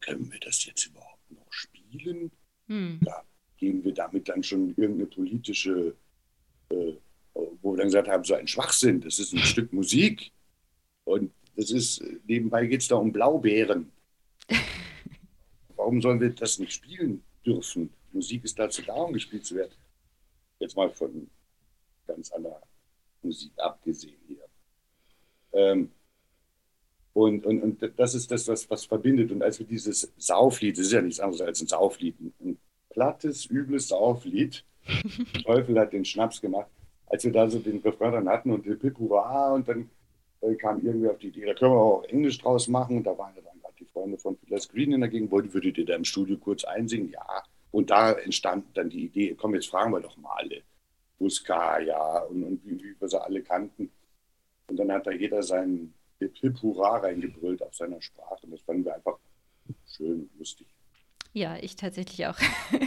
können 0.00 0.30
wir 0.32 0.40
das 0.40 0.64
jetzt 0.64 0.86
überhaupt 0.86 1.30
noch 1.30 1.52
spielen? 1.52 2.30
Mhm. 2.66 3.00
Da 3.02 3.22
gehen 3.56 3.84
wir 3.84 3.94
damit 3.94 4.28
dann 4.28 4.42
schon 4.42 4.70
irgendeine 4.76 5.06
politische, 5.06 5.94
äh, 6.70 6.92
wo 7.62 7.72
wir 7.72 7.78
dann 7.78 7.86
gesagt 7.86 8.08
haben, 8.08 8.24
so 8.24 8.34
ein 8.34 8.48
Schwachsinn, 8.48 9.00
das 9.00 9.18
ist 9.18 9.32
ein 9.32 9.38
Stück 9.38 9.72
Musik 9.72 10.32
und 11.04 11.32
das 11.56 11.70
ist, 11.70 12.02
nebenbei 12.26 12.66
geht 12.66 12.82
es 12.82 12.88
da 12.88 12.96
um 12.96 13.12
Blaubeeren. 13.12 13.90
Warum 15.88 16.02
sollen 16.02 16.20
wir 16.20 16.28
das 16.28 16.58
nicht 16.58 16.74
spielen 16.74 17.24
dürfen? 17.46 17.88
Musik 18.12 18.44
ist 18.44 18.58
dazu 18.58 18.82
da, 18.82 18.92
um 18.92 19.14
gespielt 19.14 19.46
zu 19.46 19.54
werden. 19.54 19.72
Jetzt 20.58 20.76
mal 20.76 20.90
von 20.90 21.30
ganz 22.06 22.30
anderer 22.30 22.60
Musik 23.22 23.52
abgesehen 23.56 24.18
hier. 24.26 24.44
Ähm, 25.54 25.90
und, 27.14 27.46
und, 27.46 27.62
und 27.62 27.92
das 27.96 28.14
ist 28.14 28.30
das, 28.30 28.46
was, 28.48 28.68
was 28.68 28.84
verbindet. 28.84 29.32
Und 29.32 29.42
als 29.42 29.60
wir 29.60 29.66
dieses 29.66 30.12
Sauflied, 30.18 30.76
das 30.76 30.84
ist 30.84 30.92
ja 30.92 31.00
nichts 31.00 31.20
anderes 31.20 31.40
als 31.40 31.62
ein 31.62 31.68
Sauflied, 31.68 32.16
ein 32.38 32.58
plattes, 32.90 33.46
übles 33.46 33.88
Sauflied, 33.88 34.66
Teufel 35.42 35.80
hat 35.80 35.94
den 35.94 36.04
Schnaps 36.04 36.42
gemacht, 36.42 36.68
als 37.06 37.24
wir 37.24 37.32
da 37.32 37.48
so 37.48 37.60
den 37.60 37.78
Refrain 37.78 38.12
dann 38.12 38.28
hatten 38.28 38.50
und 38.50 38.66
den 38.66 38.78
Pipura 38.78 39.54
und 39.54 39.66
dann 39.66 39.88
kam 40.58 40.84
irgendwie 40.84 41.08
auf 41.08 41.18
die 41.18 41.28
Idee, 41.28 41.46
da 41.46 41.54
können 41.54 41.72
wir 41.72 41.80
auch 41.80 42.04
Englisch 42.04 42.38
draus 42.38 42.68
machen. 42.68 42.98
Und 42.98 43.04
da 43.04 43.16
waren 43.16 43.34
ja 43.36 43.42
dann 43.42 43.60
gerade 43.60 43.74
die 43.78 43.84
Freunde 43.86 44.18
von 44.18 44.36
Phyllis 44.36 44.68
Green 44.68 44.92
in 44.92 45.00
der 45.00 45.10
Gegend, 45.10 45.30
wollte, 45.30 45.52
würdet 45.52 45.78
ihr 45.78 45.86
da 45.86 45.94
im 45.94 46.04
Studio 46.04 46.36
kurz 46.38 46.64
einsingen? 46.64 47.10
Ja. 47.10 47.42
Und 47.70 47.90
da 47.90 48.12
entstand 48.12 48.64
dann 48.76 48.88
die 48.90 49.04
Idee, 49.04 49.34
komm, 49.34 49.54
jetzt 49.54 49.68
fragen 49.68 49.92
wir 49.92 50.00
doch 50.00 50.16
mal 50.16 50.34
alle. 50.36 50.62
Buska, 51.18 51.80
ja, 51.80 52.20
und, 52.20 52.44
und 52.44 52.64
wie, 52.64 52.82
wie 52.82 53.00
wir 53.00 53.08
sie 53.08 53.20
alle 53.20 53.42
kannten. 53.42 53.90
Und 54.68 54.76
dann 54.76 54.92
hat 54.92 55.06
da 55.06 55.10
jeder 55.10 55.42
seinen 55.42 55.94
Hip 56.18 56.36
Hip 56.38 56.62
Hurra 56.62 56.98
reingebrüllt 56.98 57.62
auf 57.62 57.74
seiner 57.74 58.00
Sprache. 58.00 58.38
Und 58.42 58.52
das 58.52 58.60
fanden 58.62 58.84
wir 58.84 58.94
einfach 58.94 59.18
schön 59.86 60.22
und 60.22 60.38
lustig. 60.38 60.66
Ja, 61.32 61.56
ich 61.60 61.76
tatsächlich 61.76 62.26
auch. 62.26 62.38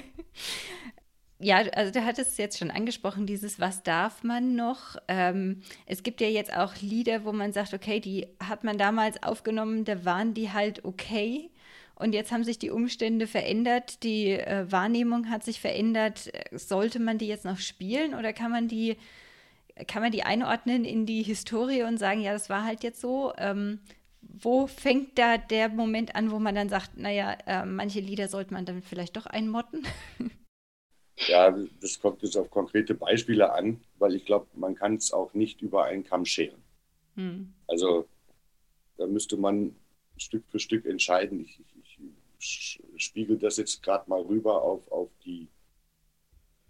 ja, 1.41 1.57
also 1.57 1.91
du 1.91 2.05
hattest 2.05 2.31
es 2.31 2.37
jetzt 2.37 2.57
schon 2.59 2.71
angesprochen, 2.71 3.25
dieses 3.25 3.59
Was 3.59 3.83
darf 3.83 4.23
man 4.23 4.55
noch? 4.55 4.95
Ähm, 5.07 5.61
es 5.85 6.03
gibt 6.03 6.21
ja 6.21 6.27
jetzt 6.27 6.55
auch 6.55 6.75
Lieder, 6.81 7.25
wo 7.25 7.31
man 7.31 7.51
sagt, 7.53 7.73
okay, 7.73 7.99
die 7.99 8.27
hat 8.39 8.63
man 8.63 8.77
damals 8.77 9.21
aufgenommen, 9.23 9.85
da 9.85 10.05
waren 10.05 10.33
die 10.33 10.51
halt 10.51 10.85
okay. 10.85 11.49
Und 11.95 12.13
jetzt 12.13 12.31
haben 12.31 12.43
sich 12.43 12.57
die 12.57 12.71
Umstände 12.71 13.27
verändert, 13.27 14.03
die 14.03 14.31
äh, 14.31 14.71
Wahrnehmung 14.71 15.29
hat 15.29 15.43
sich 15.43 15.59
verändert. 15.59 16.31
Sollte 16.51 16.99
man 16.99 17.17
die 17.17 17.27
jetzt 17.27 17.45
noch 17.45 17.59
spielen 17.59 18.15
oder 18.15 18.33
kann 18.33 18.51
man 18.51 18.67
die 18.67 18.97
kann 19.87 20.01
man 20.01 20.11
die 20.11 20.23
einordnen 20.23 20.85
in 20.85 21.05
die 21.05 21.23
Historie 21.23 21.83
und 21.83 21.97
sagen, 21.97 22.21
ja, 22.21 22.33
das 22.33 22.49
war 22.49 22.63
halt 22.63 22.83
jetzt 22.83 23.01
so? 23.01 23.33
Ähm, 23.37 23.79
wo 24.21 24.67
fängt 24.67 25.17
da 25.17 25.37
der 25.37 25.69
Moment 25.69 26.15
an, 26.15 26.31
wo 26.31 26.39
man 26.39 26.55
dann 26.55 26.69
sagt, 26.69 26.97
naja, 26.97 27.35
äh, 27.45 27.65
manche 27.65 27.99
Lieder 27.99 28.27
sollte 28.27 28.53
man 28.53 28.65
dann 28.65 28.81
vielleicht 28.81 29.17
doch 29.17 29.25
einmotten? 29.25 29.83
Ja, 31.17 31.55
das 31.81 31.99
kommt 31.99 32.23
jetzt 32.23 32.37
auf 32.37 32.49
konkrete 32.49 32.95
Beispiele 32.95 33.53
an, 33.53 33.81
weil 33.99 34.15
ich 34.15 34.25
glaube, 34.25 34.47
man 34.55 34.75
kann 34.75 34.95
es 34.95 35.13
auch 35.13 35.33
nicht 35.33 35.61
über 35.61 35.85
einen 35.85 36.03
Kamm 36.03 36.25
scheren. 36.25 36.61
Hm. 37.15 37.53
Also 37.67 38.07
da 38.97 39.05
müsste 39.07 39.37
man 39.37 39.75
Stück 40.17 40.43
für 40.49 40.59
Stück 40.59 40.85
entscheiden. 40.85 41.41
Ich, 41.41 41.59
ich, 41.59 41.99
ich 42.39 42.79
spiegel 42.97 43.37
das 43.37 43.57
jetzt 43.57 43.83
gerade 43.83 44.09
mal 44.09 44.21
rüber 44.21 44.61
auf, 44.61 44.91
auf 44.91 45.09
die 45.25 45.47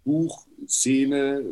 Buchszene, 0.04 1.44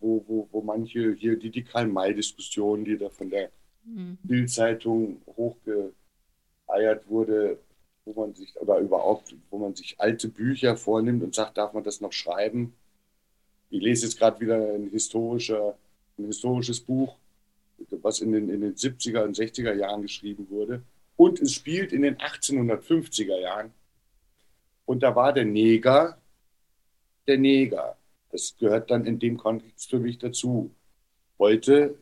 wo, 0.00 0.24
wo, 0.26 0.48
wo 0.52 0.62
manche 0.62 1.12
hier, 1.14 1.36
die, 1.36 1.50
die 1.50 1.64
Karl-May-Diskussion, 1.64 2.84
die 2.84 2.96
da 2.96 3.10
von 3.10 3.30
der 3.30 3.50
mhm. 3.84 4.18
Bildzeitung 4.22 5.22
hochgeeiert 5.26 7.08
wurde, 7.08 7.58
wo 8.14 8.20
man 8.20 8.34
sich, 8.34 8.56
oder 8.56 8.78
überhaupt, 8.78 9.34
wo 9.50 9.58
man 9.58 9.74
sich 9.74 10.00
alte 10.00 10.28
Bücher 10.28 10.76
vornimmt 10.76 11.22
und 11.22 11.34
sagt, 11.34 11.58
darf 11.58 11.72
man 11.72 11.84
das 11.84 12.00
noch 12.00 12.12
schreiben? 12.12 12.74
Ich 13.70 13.82
lese 13.82 14.06
jetzt 14.06 14.18
gerade 14.18 14.40
wieder 14.40 14.56
ein, 14.56 14.88
historischer, 14.88 15.76
ein 16.18 16.24
historisches 16.26 16.80
Buch, 16.80 17.16
was 18.02 18.20
in 18.20 18.32
den, 18.32 18.48
in 18.48 18.60
den 18.60 18.74
70er 18.74 19.24
und 19.24 19.36
60er 19.36 19.74
Jahren 19.74 20.02
geschrieben 20.02 20.48
wurde. 20.50 20.82
Und 21.16 21.40
es 21.40 21.52
spielt 21.52 21.92
in 21.92 22.02
den 22.02 22.16
1850er 22.16 23.38
Jahren. 23.38 23.72
Und 24.86 25.02
da 25.02 25.14
war 25.14 25.32
der 25.32 25.44
Neger 25.44 26.18
der 27.28 27.38
Neger. 27.38 27.96
Das 28.30 28.56
gehört 28.58 28.90
dann 28.90 29.04
in 29.04 29.18
dem 29.18 29.36
Kontext 29.36 29.90
für 29.90 30.00
mich 30.00 30.18
dazu. 30.18 30.74
Heute 31.38 31.96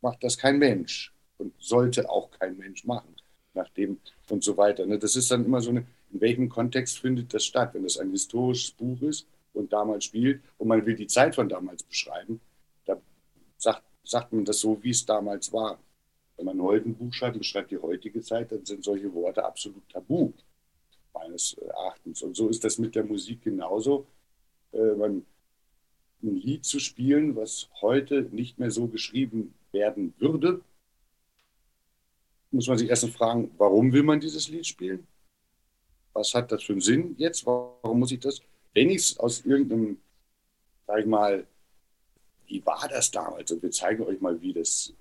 macht 0.00 0.22
das 0.22 0.38
kein 0.38 0.58
Mensch 0.58 1.12
und 1.38 1.54
sollte 1.58 2.08
auch 2.08 2.30
kein 2.30 2.56
Mensch 2.56 2.84
machen, 2.84 3.16
nachdem 3.54 3.98
und 4.28 4.42
so 4.42 4.56
weiter. 4.56 4.86
Ne? 4.86 4.98
Das 4.98 5.16
ist 5.16 5.30
dann 5.30 5.44
immer 5.44 5.60
so 5.60 5.70
eine, 5.70 5.86
in 6.12 6.20
welchem 6.20 6.48
Kontext 6.48 6.98
findet 6.98 7.32
das 7.34 7.44
statt? 7.44 7.74
Wenn 7.74 7.82
das 7.82 7.98
ein 7.98 8.10
historisches 8.10 8.72
Buch 8.72 9.00
ist 9.02 9.26
und 9.52 9.72
damals 9.72 10.04
spielt 10.04 10.42
und 10.58 10.68
man 10.68 10.84
will 10.86 10.94
die 10.94 11.06
Zeit 11.06 11.34
von 11.34 11.48
damals 11.48 11.82
beschreiben, 11.82 12.40
da 12.84 13.00
sagt, 13.58 13.82
sagt 14.04 14.32
man 14.32 14.44
das 14.44 14.60
so, 14.60 14.82
wie 14.82 14.90
es 14.90 15.04
damals 15.04 15.52
war. 15.52 15.78
Wenn 16.36 16.46
man 16.46 16.62
heute 16.62 16.88
ein 16.88 16.94
Buch 16.94 17.12
schreibt 17.12 17.34
und 17.34 17.40
beschreibt 17.40 17.70
die 17.70 17.78
heutige 17.78 18.22
Zeit, 18.22 18.52
dann 18.52 18.64
sind 18.64 18.84
solche 18.84 19.12
Worte 19.14 19.44
absolut 19.44 19.88
tabu, 19.90 20.32
meines 21.12 21.54
Erachtens. 21.54 22.22
Und 22.22 22.36
so 22.36 22.48
ist 22.48 22.64
das 22.64 22.78
mit 22.78 22.94
der 22.94 23.04
Musik 23.04 23.42
genauso 23.42 24.06
äh, 24.72 24.94
man, 24.94 25.24
ein 26.22 26.36
Lied 26.36 26.64
zu 26.64 26.78
spielen, 26.78 27.36
was 27.36 27.68
heute 27.80 28.22
nicht 28.30 28.58
mehr 28.58 28.70
so 28.70 28.86
geschrieben 28.86 29.54
werden 29.72 30.14
würde, 30.18 30.60
muss 32.52 32.68
man 32.68 32.78
sich 32.78 32.88
erst 32.88 33.08
fragen, 33.10 33.50
warum 33.58 33.92
will 33.92 34.02
man 34.02 34.20
dieses 34.20 34.48
Lied 34.48 34.66
spielen? 34.66 35.06
Was 36.12 36.34
hat 36.34 36.52
das 36.52 36.62
für 36.62 36.72
einen 36.72 36.80
Sinn 36.80 37.14
jetzt? 37.18 37.46
Warum 37.46 37.98
muss 37.98 38.12
ich 38.12 38.20
das? 38.20 38.40
Wenn 38.74 38.90
ich 38.90 38.98
es 38.98 39.18
aus 39.18 39.44
irgendeinem, 39.44 39.98
sag 40.86 41.00
ich 41.00 41.06
mal, 41.06 41.46
wie 42.46 42.64
war 42.66 42.86
das 42.88 43.10
damals? 43.10 43.50
Und 43.50 43.62
wir 43.62 43.70
zeigen 43.70 44.04
euch 44.04 44.20
mal, 44.20 44.40
wie 44.40 44.52
das, 44.52 44.92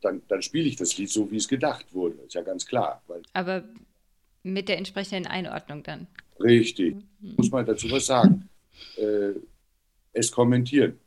dann, 0.00 0.22
dann 0.28 0.42
spiele 0.42 0.68
ich 0.68 0.76
das 0.76 0.96
Lied 0.96 1.10
so, 1.10 1.30
wie 1.30 1.36
es 1.36 1.48
gedacht 1.48 1.92
wurde. 1.92 2.16
Ist 2.26 2.34
ja 2.34 2.42
ganz 2.42 2.64
klar. 2.64 3.02
Aber 3.32 3.64
mit 4.42 4.68
der 4.68 4.78
entsprechenden 4.78 5.26
Einordnung 5.26 5.82
dann. 5.82 6.06
Richtig. 6.38 6.94
Mhm. 6.94 7.34
Muss 7.36 7.50
man 7.50 7.66
dazu 7.66 7.90
was 7.90 8.06
sagen 8.06 8.48
äh, 8.96 9.34
es 10.12 10.30
kommentieren. 10.30 10.98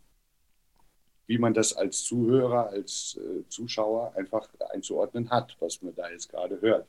Wie 1.34 1.40
man 1.40 1.56
das 1.56 1.74
als 1.74 2.04
Zuhörer, 2.04 2.70
als 2.70 3.20
äh, 3.20 3.44
Zuschauer 3.50 4.14
einfach 4.16 4.48
einzuordnen 4.70 5.32
hat, 5.32 5.58
was 5.60 5.82
man 5.82 5.96
da 5.96 6.12
jetzt 6.12 6.30
gerade 6.30 6.62
hört. 6.62 6.88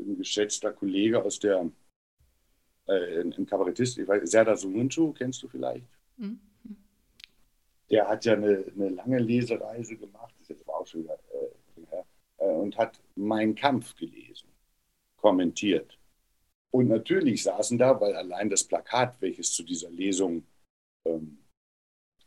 Ein 0.00 0.16
geschätzter 0.16 0.72
Kollege 0.72 1.22
aus 1.22 1.38
der, 1.38 1.70
äh, 2.88 3.20
ein 3.20 3.46
Kabarettist, 3.46 3.96
ich 3.98 4.08
weiß, 4.08 4.28
Serdar 4.28 4.56
Sumuncu, 4.56 5.12
kennst 5.12 5.40
du 5.44 5.46
vielleicht? 5.46 5.86
Mhm. 6.16 6.40
Der 7.88 8.08
hat 8.08 8.24
ja 8.24 8.32
eine, 8.32 8.64
eine, 8.74 8.88
lange 8.88 9.20
Lesereise 9.20 9.96
gemacht, 9.96 10.34
das 10.34 10.42
ist 10.42 10.48
jetzt 10.48 10.68
aber 10.68 10.80
auch 10.80 10.86
schon 10.88 11.04
wieder 11.04 11.20
äh, 11.32 11.86
her, 11.88 12.04
äh, 12.38 12.50
und 12.50 12.76
hat 12.76 13.00
Mein 13.14 13.54
Kampf 13.54 13.94
gelesen, 13.94 14.48
kommentiert. 15.14 15.96
Und 16.72 16.88
natürlich 16.88 17.44
saßen 17.44 17.78
da, 17.78 18.00
weil 18.00 18.16
allein 18.16 18.50
das 18.50 18.64
Plakat, 18.64 19.20
welches 19.20 19.52
zu 19.52 19.62
dieser 19.62 19.90
Lesung 19.90 20.44
ähm, 21.04 21.38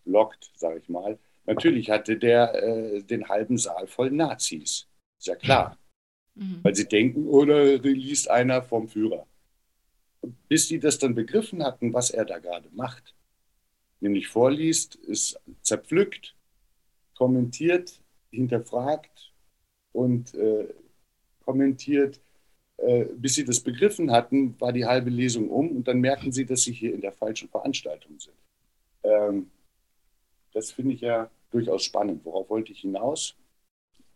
lockt, 0.05 0.53
sage 0.55 0.79
ich 0.79 0.87
mal, 0.87 1.19
natürlich 1.49 1.89
hatte 1.89 2.17
der 2.17 2.53
äh, 2.55 3.03
den 3.03 3.27
halben 3.27 3.57
Saal 3.57 3.87
voll 3.87 4.11
Nazis. 4.11 4.87
Ist 5.17 5.27
ja 5.27 5.35
klar. 5.35 5.77
Mhm. 6.35 6.59
Weil 6.63 6.75
sie 6.75 6.87
denken, 6.87 7.27
oder 7.27 7.77
liest 7.77 8.29
einer 8.29 8.61
vom 8.61 8.87
Führer. 8.87 9.27
Bis 10.47 10.67
sie 10.67 10.79
das 10.79 10.97
dann 10.97 11.15
begriffen 11.15 11.63
hatten, 11.63 11.93
was 11.93 12.09
er 12.09 12.25
da 12.25 12.39
gerade 12.39 12.69
macht, 12.71 13.15
nämlich 13.99 14.27
vorliest, 14.27 14.95
ist 14.95 15.39
zerpflückt, 15.61 16.35
kommentiert, 17.15 18.01
hinterfragt 18.31 19.33
und 19.91 20.33
äh, 20.35 20.67
kommentiert, 21.45 22.21
äh, 22.77 23.05
bis 23.15 23.35
sie 23.35 23.45
das 23.45 23.59
begriffen 23.61 24.11
hatten, 24.11 24.59
war 24.59 24.71
die 24.71 24.85
halbe 24.85 25.09
Lesung 25.09 25.49
um 25.49 25.69
und 25.71 25.87
dann 25.87 25.99
merken 25.99 26.31
sie, 26.31 26.45
dass 26.45 26.63
sie 26.63 26.73
hier 26.73 26.93
in 26.93 27.01
der 27.01 27.11
falschen 27.11 27.49
Veranstaltung 27.49 28.19
sind. 28.19 28.37
Ähm, 29.03 29.51
das 30.53 30.71
finde 30.71 30.93
ich 30.93 31.01
ja 31.01 31.29
durchaus 31.51 31.83
spannend. 31.83 32.23
Worauf 32.25 32.49
wollte 32.49 32.71
ich 32.71 32.81
hinaus? 32.81 33.35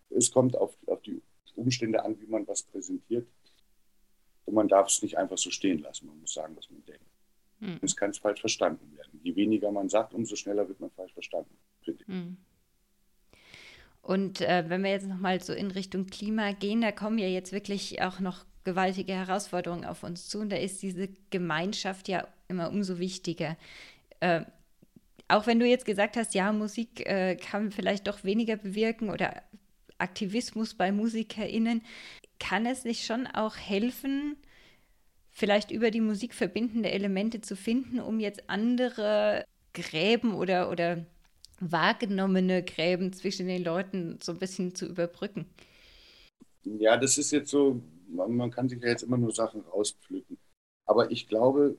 Es 0.09 0.31
kommt 0.31 0.55
auf, 0.57 0.77
auf 0.87 1.01
die 1.01 1.21
Umstände 1.55 2.03
an, 2.03 2.19
wie 2.19 2.27
man 2.27 2.47
was 2.47 2.63
präsentiert. 2.63 3.27
Und 4.45 4.55
man 4.55 4.67
darf 4.67 4.87
es 4.87 5.01
nicht 5.01 5.17
einfach 5.17 5.37
so 5.37 5.49
stehen 5.49 5.79
lassen. 5.79 6.07
Man 6.07 6.19
muss 6.19 6.33
sagen, 6.33 6.55
was 6.55 6.69
man 6.69 6.83
denkt. 6.85 7.05
Hm. 7.59 7.79
Es 7.81 7.95
kann 7.95 8.13
falsch 8.13 8.41
verstanden 8.41 8.95
werden. 8.95 9.19
Je 9.23 9.35
weniger 9.35 9.71
man 9.71 9.89
sagt, 9.89 10.13
umso 10.13 10.35
schneller 10.35 10.67
wird 10.67 10.79
man 10.79 10.91
falsch 10.91 11.13
verstanden, 11.13 11.55
finde 11.81 12.03
ich. 12.03 12.07
Hm. 12.07 12.37
Und 14.01 14.41
äh, 14.41 14.65
wenn 14.67 14.83
wir 14.83 14.91
jetzt 14.91 15.07
nochmal 15.07 15.41
so 15.41 15.53
in 15.53 15.71
Richtung 15.71 16.07
Klima 16.07 16.51
gehen, 16.51 16.81
da 16.81 16.91
kommen 16.91 17.17
ja 17.17 17.27
jetzt 17.27 17.53
wirklich 17.53 18.01
auch 18.01 18.19
noch 18.19 18.45
gewaltige 18.65 19.13
Herausforderungen 19.13 19.85
auf 19.85 20.03
uns 20.03 20.27
zu 20.27 20.39
und 20.39 20.49
da 20.49 20.57
ist 20.57 20.81
diese 20.81 21.09
Gemeinschaft 21.29 22.07
ja 22.09 22.27
immer 22.49 22.69
umso 22.69 22.99
wichtiger. 22.99 23.57
Äh, 24.19 24.41
auch 25.33 25.47
wenn 25.47 25.59
du 25.59 25.65
jetzt 25.65 25.85
gesagt 25.85 26.15
hast, 26.15 26.33
ja, 26.35 26.51
Musik 26.51 27.05
äh, 27.07 27.35
kann 27.35 27.71
vielleicht 27.71 28.07
doch 28.07 28.23
weniger 28.23 28.55
bewirken 28.55 29.09
oder 29.09 29.41
Aktivismus 29.97 30.73
bei 30.75 30.91
MusikerInnen, 30.91 31.81
kann 32.39 32.65
es 32.65 32.83
nicht 32.83 33.05
schon 33.05 33.25
auch 33.27 33.55
helfen, 33.55 34.37
vielleicht 35.31 35.71
über 35.71 35.91
die 35.91 36.01
Musik 36.01 36.33
verbindende 36.33 36.91
Elemente 36.91 37.41
zu 37.41 37.55
finden, 37.55 37.99
um 37.99 38.19
jetzt 38.19 38.49
andere 38.49 39.45
Gräben 39.73 40.35
oder, 40.35 40.69
oder 40.69 41.05
wahrgenommene 41.59 42.63
Gräben 42.63 43.13
zwischen 43.13 43.47
den 43.47 43.63
Leuten 43.63 44.19
so 44.21 44.33
ein 44.33 44.39
bisschen 44.39 44.75
zu 44.75 44.85
überbrücken? 44.85 45.47
Ja, 46.63 46.97
das 46.97 47.17
ist 47.17 47.31
jetzt 47.31 47.49
so, 47.49 47.81
man, 48.07 48.51
kann 48.51 48.69
sich 48.69 48.81
ja 48.81 48.89
jetzt 48.89 49.03
immer 49.03 49.17
nur 49.17 49.33
Sachen 49.33 49.61
rauspflücken. 49.61 50.37
Aber 50.85 51.11
ich 51.11 51.27
glaube, 51.27 51.77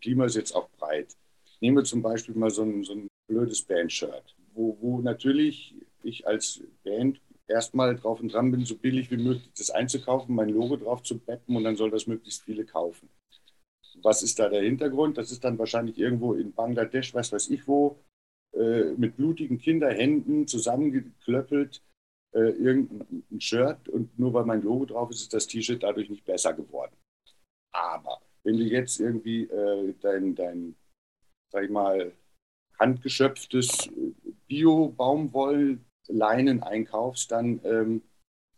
Klima 0.00 0.26
ist 0.26 0.36
jetzt 0.36 0.54
auch 0.54 0.68
breit. 0.70 1.16
Nehme 1.60 1.82
zum 1.84 2.02
Beispiel 2.02 2.34
mal 2.34 2.50
so 2.50 2.62
ein, 2.62 2.84
so 2.84 2.94
ein 2.94 3.08
blödes 3.28 3.62
Bandshirt, 3.62 4.36
wo, 4.54 4.76
wo 4.80 5.00
natürlich 5.00 5.74
ich 6.02 6.26
als 6.26 6.62
Band 6.84 7.20
erstmal 7.48 7.96
drauf 7.96 8.20
und 8.20 8.32
dran 8.32 8.50
bin, 8.50 8.64
so 8.64 8.76
billig 8.76 9.10
wie 9.10 9.16
möglich 9.16 9.50
das 9.56 9.70
einzukaufen, 9.70 10.34
mein 10.34 10.50
Logo 10.50 10.76
drauf 10.76 11.02
zu 11.02 11.18
beppen 11.18 11.56
und 11.56 11.64
dann 11.64 11.76
soll 11.76 11.90
das 11.90 12.06
möglichst 12.06 12.42
viele 12.42 12.64
kaufen. 12.64 13.08
Was 14.02 14.22
ist 14.22 14.38
da 14.38 14.48
der 14.48 14.62
Hintergrund? 14.62 15.18
Das 15.18 15.32
ist 15.32 15.42
dann 15.42 15.58
wahrscheinlich 15.58 15.98
irgendwo 15.98 16.34
in 16.34 16.52
Bangladesch, 16.52 17.14
was 17.14 17.32
weiß 17.32 17.48
ich 17.50 17.66
wo, 17.66 17.98
äh, 18.52 18.92
mit 18.96 19.16
blutigen 19.16 19.58
Kinderhänden 19.58 20.46
zusammengeklöppelt, 20.46 21.82
äh, 22.34 22.50
irgendein 22.50 23.40
Shirt 23.40 23.88
und 23.88 24.16
nur 24.18 24.32
weil 24.34 24.44
mein 24.44 24.62
Logo 24.62 24.84
drauf 24.84 25.10
ist, 25.10 25.22
ist 25.22 25.34
das 25.34 25.46
T-Shirt 25.46 25.82
dadurch 25.82 26.10
nicht 26.10 26.24
besser 26.24 26.52
geworden. 26.52 26.94
Aber 27.72 28.20
wenn 28.44 28.56
du 28.56 28.64
jetzt 28.64 29.00
irgendwie 29.00 29.44
äh, 29.44 29.94
dein, 30.00 30.34
dein, 30.34 30.76
sag 31.50 31.64
ich 31.64 31.70
mal, 31.70 32.12
handgeschöpftes 32.78 33.90
Bio-Baumwollleinen 34.46 36.62
einkaufst, 36.62 37.30
dann 37.30 37.60
ähm, 37.64 38.02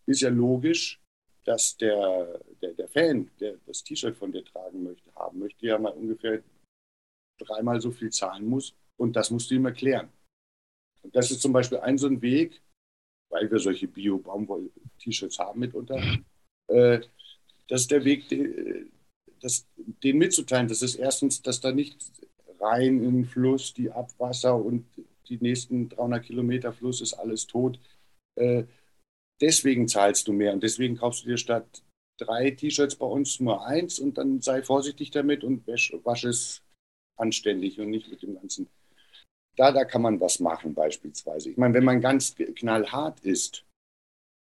ist 0.06 0.20
ja 0.20 0.30
logisch, 0.30 1.00
dass 1.44 1.76
der, 1.76 2.40
der, 2.61 2.75
der 2.75 2.88
Fan, 2.88 3.30
der 3.40 3.56
das 3.66 3.82
T-Shirt 3.82 4.16
von 4.16 4.32
dir 4.32 4.44
tragen 4.44 4.82
möchte, 4.82 5.14
haben 5.14 5.38
möchte, 5.38 5.66
ja 5.66 5.78
mal 5.78 5.92
ungefähr 5.92 6.42
dreimal 7.38 7.80
so 7.80 7.90
viel 7.90 8.11
zahlen 8.11 8.47
muss. 8.47 8.75
Und 8.97 9.16
das 9.16 9.30
musst 9.30 9.50
du 9.50 9.54
ihm 9.54 9.64
erklären. 9.64 10.11
Und 11.02 11.16
das 11.16 11.30
ist 11.30 11.40
zum 11.40 11.54
Beispiel 11.54 11.78
ein 11.78 11.97
so 11.97 12.06
ein 12.06 12.20
Weg, 12.20 12.61
weil 13.30 13.50
wir 13.50 13.59
solche 13.59 13.88
Bio-Baumwoll-T-Shirts 13.88 15.38
haben 15.38 15.61
mitunter. 15.61 15.97
Äh, 16.66 17.00
das 17.68 17.82
ist 17.82 17.90
der 17.90 18.04
Weg, 18.04 18.28
den, 18.28 18.92
das, 19.40 19.66
den 19.76 20.18
mitzuteilen. 20.18 20.68
Das 20.68 20.82
ist 20.82 20.97
erstens, 20.97 21.40
dass 21.40 21.61
da 21.61 21.73
nicht 21.73 22.20
rein 22.61 23.02
in 23.02 23.14
den 23.14 23.25
Fluss, 23.25 23.75
die 23.75 23.90
Abwasser 23.90 24.57
und 24.57 24.87
die 25.29 25.38
nächsten 25.38 25.88
300 25.88 26.25
Kilometer 26.25 26.73
Fluss 26.73 27.00
ist 27.00 27.14
alles 27.14 27.47
tot. 27.47 27.79
Äh, 28.37 28.64
deswegen 29.40 29.88
zahlst 29.88 30.29
du 30.29 30.33
mehr 30.33 30.52
und 30.52 30.62
deswegen 30.62 30.97
kaufst 30.97 31.25
du 31.25 31.29
dir 31.29 31.38
statt 31.38 31.83
drei 32.19 32.50
T-Shirts 32.50 32.97
bei 32.97 33.07
uns 33.07 33.40
nur 33.40 33.67
eins 33.67 33.99
und 33.99 34.19
dann 34.19 34.40
sei 34.40 34.62
vorsichtig 34.62 35.11
damit 35.11 35.43
und 35.43 35.67
wasch, 35.67 35.95
wasch 36.05 36.25
es 36.25 36.62
anständig 37.17 37.81
und 37.81 37.90
nicht 37.90 38.11
mit 38.11 38.23
dem 38.23 38.35
ganzen. 38.35 38.69
Da, 39.57 39.73
da 39.73 39.85
kann 39.85 40.02
man 40.02 40.21
was 40.21 40.40
machen 40.40 40.75
beispielsweise. 40.75 41.50
Ich 41.50 41.57
meine, 41.57 41.75
wenn 41.75 41.85
man 41.85 42.00
ganz 42.00 42.35
knallhart 42.35 43.21
ist, 43.21 43.64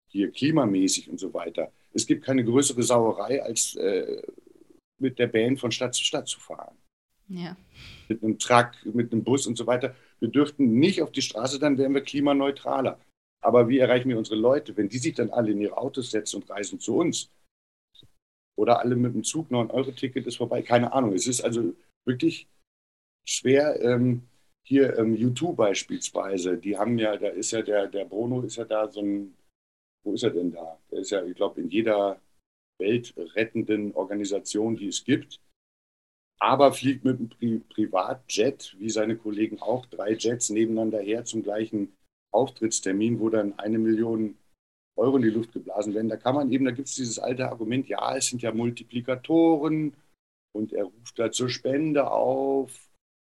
hier 0.09 0.31
klimamäßig 0.31 1.09
und 1.09 1.19
so 1.19 1.33
weiter, 1.33 1.71
es 1.93 2.05
gibt 2.05 2.25
keine 2.25 2.43
größere 2.43 2.83
Sauerei, 2.83 3.41
als 3.41 3.75
äh, 3.75 4.21
mit 4.99 5.19
der 5.19 5.27
Band 5.27 5.59
von 5.59 5.71
Stadt 5.71 5.95
zu 5.95 6.03
Stadt 6.03 6.27
zu 6.27 6.39
fahren. 6.39 6.77
Ja. 7.31 7.55
Mit 8.09 8.23
einem 8.23 8.39
Truck, 8.39 8.71
mit 8.83 9.11
einem 9.11 9.23
Bus 9.23 9.47
und 9.47 9.57
so 9.57 9.65
weiter. 9.67 9.95
Wir 10.19 10.29
dürften 10.29 10.79
nicht 10.79 11.01
auf 11.01 11.11
die 11.11 11.21
Straße, 11.21 11.59
dann 11.59 11.77
wären 11.77 11.93
wir 11.93 12.01
klimaneutraler. 12.01 12.99
Aber 13.43 13.69
wie 13.69 13.79
erreichen 13.79 14.09
wir 14.09 14.17
unsere 14.17 14.39
Leute, 14.39 14.75
wenn 14.77 14.89
die 14.89 14.99
sich 14.99 15.15
dann 15.15 15.31
alle 15.31 15.51
in 15.51 15.61
ihre 15.61 15.77
Autos 15.77 16.11
setzen 16.11 16.41
und 16.41 16.49
reisen 16.49 16.79
zu 16.79 16.97
uns? 16.97 17.31
Oder 18.57 18.79
alle 18.79 18.95
mit 18.95 19.15
dem 19.15 19.23
Zug, 19.23 19.49
9-Euro-Ticket 19.49 20.27
ist 20.27 20.37
vorbei, 20.37 20.61
keine 20.61 20.93
Ahnung. 20.93 21.13
Es 21.13 21.25
ist 21.25 21.41
also 21.41 21.73
wirklich 22.05 22.47
schwer. 23.25 23.81
Ähm, 23.81 24.23
hier 24.63 24.97
ähm, 24.97 25.15
U2 25.15 25.55
beispielsweise, 25.55 26.57
die 26.57 26.77
haben 26.77 26.99
ja, 26.99 27.17
da 27.17 27.29
ist 27.29 27.51
ja 27.51 27.61
der, 27.61 27.87
der 27.87 28.05
Bruno 28.05 28.41
ist 28.41 28.57
ja 28.57 28.65
da 28.65 28.91
so 28.91 29.01
ein, 29.01 29.35
wo 30.03 30.13
ist 30.13 30.23
er 30.23 30.29
denn 30.29 30.51
da? 30.51 30.77
Der 30.91 30.99
ist 30.99 31.09
ja, 31.09 31.23
ich 31.23 31.35
glaube, 31.35 31.61
in 31.61 31.69
jeder 31.69 32.21
weltrettenden 32.79 33.93
Organisation, 33.95 34.75
die 34.75 34.87
es 34.87 35.03
gibt. 35.03 35.39
Aber 36.41 36.73
fliegt 36.73 37.05
mit 37.05 37.19
einem 37.19 37.29
Pri 37.29 37.59
Privatjet, 37.69 38.75
wie 38.79 38.89
seine 38.89 39.15
Kollegen 39.15 39.61
auch, 39.61 39.85
drei 39.85 40.13
Jets 40.13 40.49
nebeneinander 40.49 40.99
her 40.99 41.23
zum 41.23 41.43
gleichen 41.43 41.93
Auftrittstermin, 42.31 43.19
wo 43.19 43.29
dann 43.29 43.59
eine 43.59 43.77
Million 43.77 44.37
Euro 44.95 45.17
in 45.17 45.21
die 45.21 45.29
Luft 45.29 45.53
geblasen 45.53 45.93
werden. 45.93 46.09
Da 46.09 46.17
kann 46.17 46.33
man 46.33 46.51
eben, 46.51 46.65
da 46.65 46.71
gibt 46.71 46.87
es 46.87 46.95
dieses 46.95 47.19
alte 47.19 47.47
Argument, 47.47 47.87
ja, 47.87 48.17
es 48.17 48.27
sind 48.27 48.41
ja 48.41 48.51
Multiplikatoren 48.51 49.95
und 50.51 50.73
er 50.73 50.85
ruft 50.85 51.19
da 51.19 51.31
zur 51.31 51.49
Spende 51.49 52.09
auf 52.09 52.89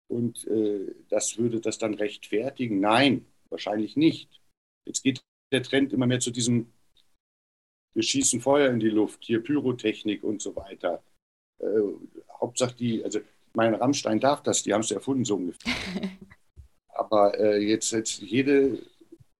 und 0.08 0.46
äh, 0.46 0.94
das 1.08 1.38
würde 1.38 1.60
das 1.60 1.78
dann 1.78 1.94
rechtfertigen. 1.94 2.78
Nein, 2.78 3.26
wahrscheinlich 3.48 3.96
nicht. 3.96 4.40
Jetzt 4.86 5.02
geht 5.02 5.24
der 5.50 5.64
Trend 5.64 5.92
immer 5.92 6.06
mehr 6.06 6.20
zu 6.20 6.30
diesem, 6.30 6.72
wir 7.94 8.04
schießen 8.04 8.40
Feuer 8.40 8.70
in 8.70 8.78
die 8.78 8.90
Luft, 8.90 9.24
hier 9.24 9.42
Pyrotechnik 9.42 10.22
und 10.22 10.40
so 10.40 10.54
weiter. 10.54 11.02
Äh, 12.42 12.46
Hauptsache 12.46 12.74
die, 12.74 13.04
also 13.04 13.20
mein 13.54 13.74
Rammstein 13.74 14.20
darf 14.20 14.42
das, 14.42 14.62
die 14.62 14.72
haben 14.72 14.80
es 14.80 14.90
erfunden 14.90 15.24
so 15.24 15.36
ungefähr. 15.36 15.72
Aber 16.94 17.38
äh, 17.38 17.58
jetzt, 17.58 17.92
jetzt 17.92 18.20
jede 18.20 18.78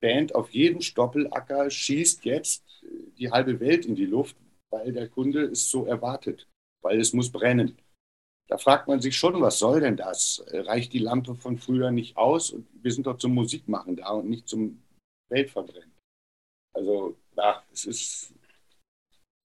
Band 0.00 0.34
auf 0.34 0.50
jedem 0.50 0.80
Stoppelacker 0.80 1.70
schießt 1.70 2.24
jetzt 2.24 2.64
die 3.18 3.30
halbe 3.30 3.60
Welt 3.60 3.86
in 3.86 3.94
die 3.94 4.06
Luft, 4.06 4.36
weil 4.70 4.92
der 4.92 5.08
Kunde 5.08 5.44
es 5.44 5.70
so 5.70 5.86
erwartet, 5.86 6.48
weil 6.82 7.00
es 7.00 7.12
muss 7.12 7.30
brennen. 7.30 7.78
Da 8.48 8.58
fragt 8.58 8.88
man 8.88 9.00
sich 9.00 9.16
schon, 9.16 9.40
was 9.40 9.58
soll 9.58 9.80
denn 9.80 9.96
das? 9.96 10.44
Reicht 10.48 10.92
die 10.92 10.98
Lampe 10.98 11.36
von 11.36 11.56
früher 11.56 11.90
nicht 11.90 12.16
aus? 12.16 12.50
Und 12.50 12.66
wir 12.82 12.92
sind 12.92 13.06
doch 13.06 13.16
zum 13.16 13.32
Musikmachen 13.32 13.96
da 13.96 14.10
und 14.10 14.28
nicht 14.28 14.48
zum 14.48 14.82
Weltverbrennen. 15.30 15.92
Also, 16.74 17.16
ja, 17.36 17.62
es 17.72 17.84
ist, 17.84 18.34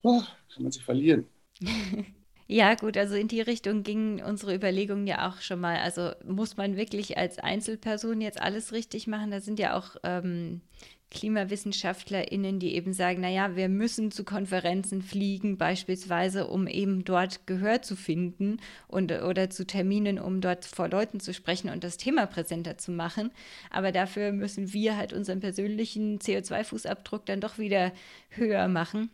oh, 0.03 0.21
kann 0.53 0.63
man 0.63 0.71
sich 0.71 0.83
verlieren. 0.83 1.27
Ja, 2.49 2.75
gut, 2.75 2.95
also 2.95 3.15
in 3.15 3.27
die 3.27 3.41
Richtung 3.41 3.83
gingen 3.83 4.21
unsere 4.21 4.55
Überlegungen 4.55 5.05
ja 5.05 5.27
auch 5.29 5.41
schon 5.41 5.59
mal. 5.59 5.79
Also 5.79 6.11
muss 6.25 6.55
man 6.55 6.77
wirklich 6.77 7.17
als 7.17 7.39
Einzelperson 7.39 8.21
jetzt 8.21 8.41
alles 8.41 8.71
richtig 8.71 9.05
machen? 9.05 9.31
Da 9.31 9.41
sind 9.41 9.59
ja 9.59 9.77
auch 9.77 9.97
ähm, 10.03 10.61
KlimawissenschaftlerInnen, 11.11 12.59
die 12.59 12.73
eben 12.75 12.93
sagen, 12.93 13.21
naja, 13.21 13.55
wir 13.57 13.67
müssen 13.67 14.11
zu 14.11 14.23
Konferenzen 14.23 15.01
fliegen, 15.01 15.57
beispielsweise, 15.57 16.47
um 16.47 16.67
eben 16.67 17.03
dort 17.03 17.47
Gehör 17.47 17.81
zu 17.81 17.97
finden 17.97 18.59
und, 18.87 19.11
oder 19.11 19.49
zu 19.49 19.65
Terminen, 19.65 20.17
um 20.17 20.39
dort 20.39 20.63
vor 20.65 20.89
Leuten 20.89 21.19
zu 21.19 21.33
sprechen 21.33 21.69
und 21.69 21.83
das 21.83 21.97
Thema 21.97 22.27
präsenter 22.27 22.77
zu 22.77 22.91
machen. 22.91 23.31
Aber 23.71 23.91
dafür 23.91 24.31
müssen 24.31 24.71
wir 24.71 24.95
halt 24.95 25.11
unseren 25.11 25.41
persönlichen 25.41 26.19
CO2-Fußabdruck 26.19 27.25
dann 27.25 27.41
doch 27.41 27.57
wieder 27.57 27.91
höher 28.29 28.67
machen. 28.69 29.09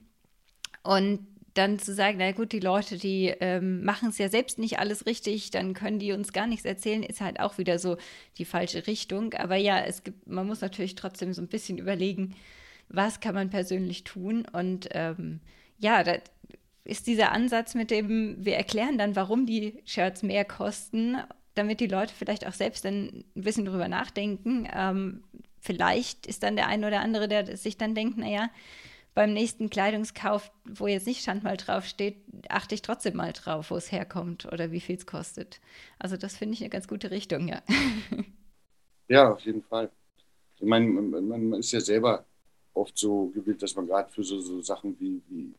Und 0.84 1.26
dann 1.54 1.78
zu 1.78 1.94
sagen, 1.94 2.18
na 2.18 2.32
gut, 2.32 2.52
die 2.52 2.60
Leute, 2.60 2.98
die 2.98 3.28
ähm, 3.40 3.84
machen 3.84 4.10
es 4.10 4.18
ja 4.18 4.30
selbst 4.30 4.58
nicht 4.58 4.80
alles 4.80 5.06
richtig, 5.06 5.52
dann 5.52 5.74
können 5.74 6.00
die 6.00 6.12
uns 6.12 6.34
gar 6.34 6.48
nichts 6.48 6.66
erzählen, 6.66 7.04
ist 7.04 7.22
halt 7.22 7.40
auch 7.40 7.58
wieder 7.58 7.78
so 7.78 7.98
die 8.38 8.46
falsche 8.46 8.88
Richtung. 8.88 9.34
Aber 9.34 9.56
ja, 9.56 9.80
es 9.80 10.04
gibt, 10.04 10.28
man 10.28 10.48
muss 10.48 10.62
natürlich 10.62 10.96
trotzdem 10.96 11.34
so 11.34 11.42
ein 11.42 11.48
bisschen 11.48 11.78
überlegen, 11.78 12.36
was 12.90 13.20
kann 13.20 13.36
man 13.36 13.50
persönlich 13.50 14.04
tun. 14.04 14.46
Und 14.52 14.90
ähm, 14.92 15.42
ja, 15.78 16.04
da 16.04 16.16
ist 16.86 17.08
dieser 17.08 17.32
Ansatz 17.32 17.76
mit 17.76 17.92
dem, 17.92 18.44
wir 18.44 18.56
erklären 18.56 18.98
dann, 18.98 19.16
warum 19.16 19.46
die 19.46 19.80
Shirts 19.86 20.24
mehr 20.24 20.46
kosten, 20.46 21.18
damit 21.56 21.80
die 21.80 21.88
Leute 21.88 22.14
vielleicht 22.14 22.48
auch 22.48 22.54
selbst 22.54 22.84
dann 22.84 23.24
ein 23.36 23.42
bisschen 23.42 23.66
drüber 23.66 23.88
nachdenken. 23.88 24.68
Ähm, 24.74 25.24
vielleicht 25.60 26.26
ist 26.26 26.44
dann 26.44 26.56
der 26.56 26.68
eine 26.68 26.88
oder 26.88 27.02
andere, 27.02 27.28
der 27.28 27.58
sich 27.58 27.78
dann 27.78 27.96
denkt, 27.96 28.18
naja, 28.18 28.50
beim 29.14 29.34
nächsten 29.34 29.70
Kleidungskauf, 29.70 30.52
wo 30.66 30.88
jetzt 30.88 31.08
nicht 31.08 31.24
Schandmal 31.24 31.58
draufsteht, 31.58 32.18
achte 32.50 32.76
ich 32.76 32.82
trotzdem 32.82 33.16
mal 33.18 33.34
drauf, 33.34 33.72
wo 33.72 33.76
es 33.78 33.92
herkommt 33.92 34.46
oder 34.52 34.72
wie 34.72 34.80
viel 34.80 34.98
es 34.98 35.06
kostet. 35.06 35.62
Also 36.00 36.18
das 36.18 36.38
finde 36.38 36.56
ich 36.56 36.62
eine 36.62 36.70
ganz 36.70 36.88
gute 36.88 37.12
Richtung, 37.12 37.48
ja. 37.48 37.62
Ja, 39.10 39.32
auf 39.34 39.42
jeden 39.42 39.64
Fall. 39.64 39.92
Ich 40.58 40.64
meine, 40.64 40.88
man, 40.88 41.28
man 41.28 41.54
ist 41.60 41.72
ja 41.72 41.82
selber 41.82 42.26
oft 42.74 42.98
so 42.98 43.28
gewillt, 43.30 43.62
dass 43.64 43.76
man 43.76 43.88
gerade 43.88 44.12
für 44.12 44.24
so, 44.24 44.40
so 44.42 44.62
Sachen 44.62 45.00
wie, 45.00 45.22
wie 45.30 45.54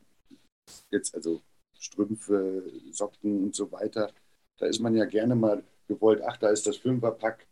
jetzt, 0.91 1.15
also 1.15 1.43
Strümpfe, 1.79 2.65
Socken 2.93 3.45
und 3.45 3.55
so 3.55 3.71
weiter, 3.73 4.13
da 4.59 4.67
ist 4.67 4.81
man 4.81 4.95
ja 4.95 5.05
gerne 5.05 5.35
mal 5.37 5.65
gewollt, 5.89 6.23
ach, 6.27 6.37
da 6.39 6.51
ist 6.51 6.67
das 6.67 6.77
Fünferpack 6.79 7.47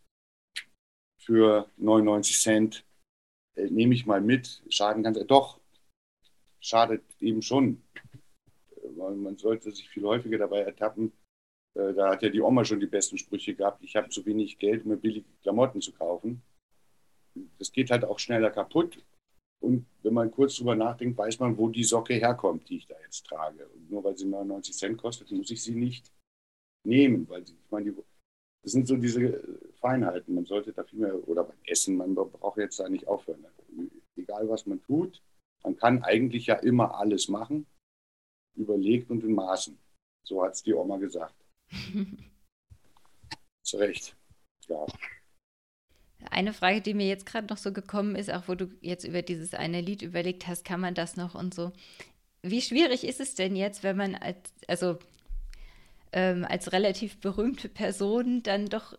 für 1.17 1.69
99 1.77 2.39
Cent, 2.39 2.85
äh, 3.55 3.69
nehme 3.69 3.93
ich 3.93 4.05
mal 4.05 4.21
mit, 4.21 4.63
schaden 4.69 5.03
ganz, 5.03 5.19
doch, 5.27 5.59
schadet 6.63 7.03
eben 7.19 7.41
schon. 7.41 7.83
man 8.97 9.37
sollte 9.37 9.71
sich 9.71 9.89
viel 9.89 10.03
häufiger 10.03 10.37
dabei 10.37 10.61
ertappen. 10.61 11.11
Äh, 11.75 11.93
da 11.93 12.11
hat 12.11 12.23
ja 12.23 12.29
die 12.29 12.41
Oma 12.41 12.63
schon 12.63 12.79
die 12.79 12.87
besten 12.87 13.17
Sprüche 13.17 13.53
gehabt. 13.53 13.83
Ich 13.83 13.95
habe 13.95 14.09
zu 14.09 14.25
wenig 14.25 14.57
Geld, 14.57 14.83
um 14.83 14.91
mir 14.91 14.97
billige 14.97 15.27
Klamotten 15.41 15.81
zu 15.81 15.91
kaufen. 15.91 16.41
Das 17.59 17.71
geht 17.71 17.91
halt 17.91 18.05
auch 18.05 18.19
schneller 18.19 18.51
kaputt. 18.51 19.03
Und 19.59 19.85
wenn 20.03 20.13
man 20.13 20.31
kurz 20.31 20.57
drüber 20.57 20.75
nachdenkt, 20.75 21.17
weiß 21.17 21.39
man, 21.39 21.57
wo 21.57 21.69
die 21.69 21.83
Socke 21.83 22.15
herkommt, 22.15 22.69
die 22.69 22.77
ich 22.77 22.87
da 22.87 22.95
jetzt 23.03 23.25
trage. 23.25 23.67
Und 23.67 23.89
nur 23.89 24.03
weil 24.03 24.17
sie 24.17 24.25
99 24.25 24.75
Cent 24.75 24.97
kostet, 24.97 25.31
muss 25.31 25.51
ich 25.51 25.63
sie 25.63 25.75
nicht 25.75 26.11
nehmen. 26.85 27.27
Weil 27.29 27.43
ich 27.43 27.55
meine, 27.71 27.91
die, 27.91 28.03
das 28.61 28.73
sind 28.73 28.87
so 28.87 28.97
diese 28.97 29.41
Feinheiten. 29.79 30.35
Man 30.35 30.45
sollte 30.45 30.73
da 30.73 30.83
viel 30.83 30.99
mehr, 30.99 31.27
oder 31.27 31.43
beim 31.43 31.57
Essen, 31.65 31.95
man 31.95 32.13
braucht 32.13 32.57
jetzt 32.57 32.79
da 32.79 32.87
nicht 32.89 33.07
aufhören. 33.07 33.45
Egal 34.15 34.47
was 34.49 34.65
man 34.65 34.81
tut, 34.81 35.21
man 35.63 35.75
kann 35.77 36.03
eigentlich 36.03 36.47
ja 36.47 36.55
immer 36.55 36.95
alles 36.95 37.29
machen, 37.29 37.65
überlegt 38.55 39.09
und 39.09 39.23
in 39.23 39.33
Maßen. 39.33 39.77
So 40.23 40.43
hat 40.43 40.53
es 40.53 40.63
die 40.63 40.73
Oma 40.73 40.97
gesagt. 40.97 41.35
Zu 43.63 43.77
Recht. 43.77 44.15
Ja. 44.67 44.85
Eine 46.29 46.53
Frage, 46.53 46.81
die 46.81 46.93
mir 46.93 47.07
jetzt 47.07 47.25
gerade 47.25 47.47
noch 47.47 47.57
so 47.57 47.73
gekommen 47.73 48.15
ist, 48.15 48.31
auch 48.31 48.47
wo 48.47 48.55
du 48.55 48.69
jetzt 48.81 49.05
über 49.05 49.21
dieses 49.21 49.53
eine 49.53 49.81
Lied 49.81 50.01
überlegt 50.01 50.47
hast, 50.47 50.63
kann 50.63 50.79
man 50.79 50.93
das 50.93 51.17
noch 51.17 51.35
und 51.35 51.53
so. 51.53 51.71
Wie 52.41 52.61
schwierig 52.61 53.05
ist 53.05 53.19
es 53.19 53.35
denn 53.35 53.55
jetzt, 53.55 53.83
wenn 53.83 53.97
man 53.97 54.15
als, 54.15 54.53
also 54.67 54.97
ähm, 56.11 56.45
als 56.47 56.71
relativ 56.71 57.17
berühmte 57.19 57.69
Person 57.69 58.43
dann 58.43 58.67
doch 58.67 58.97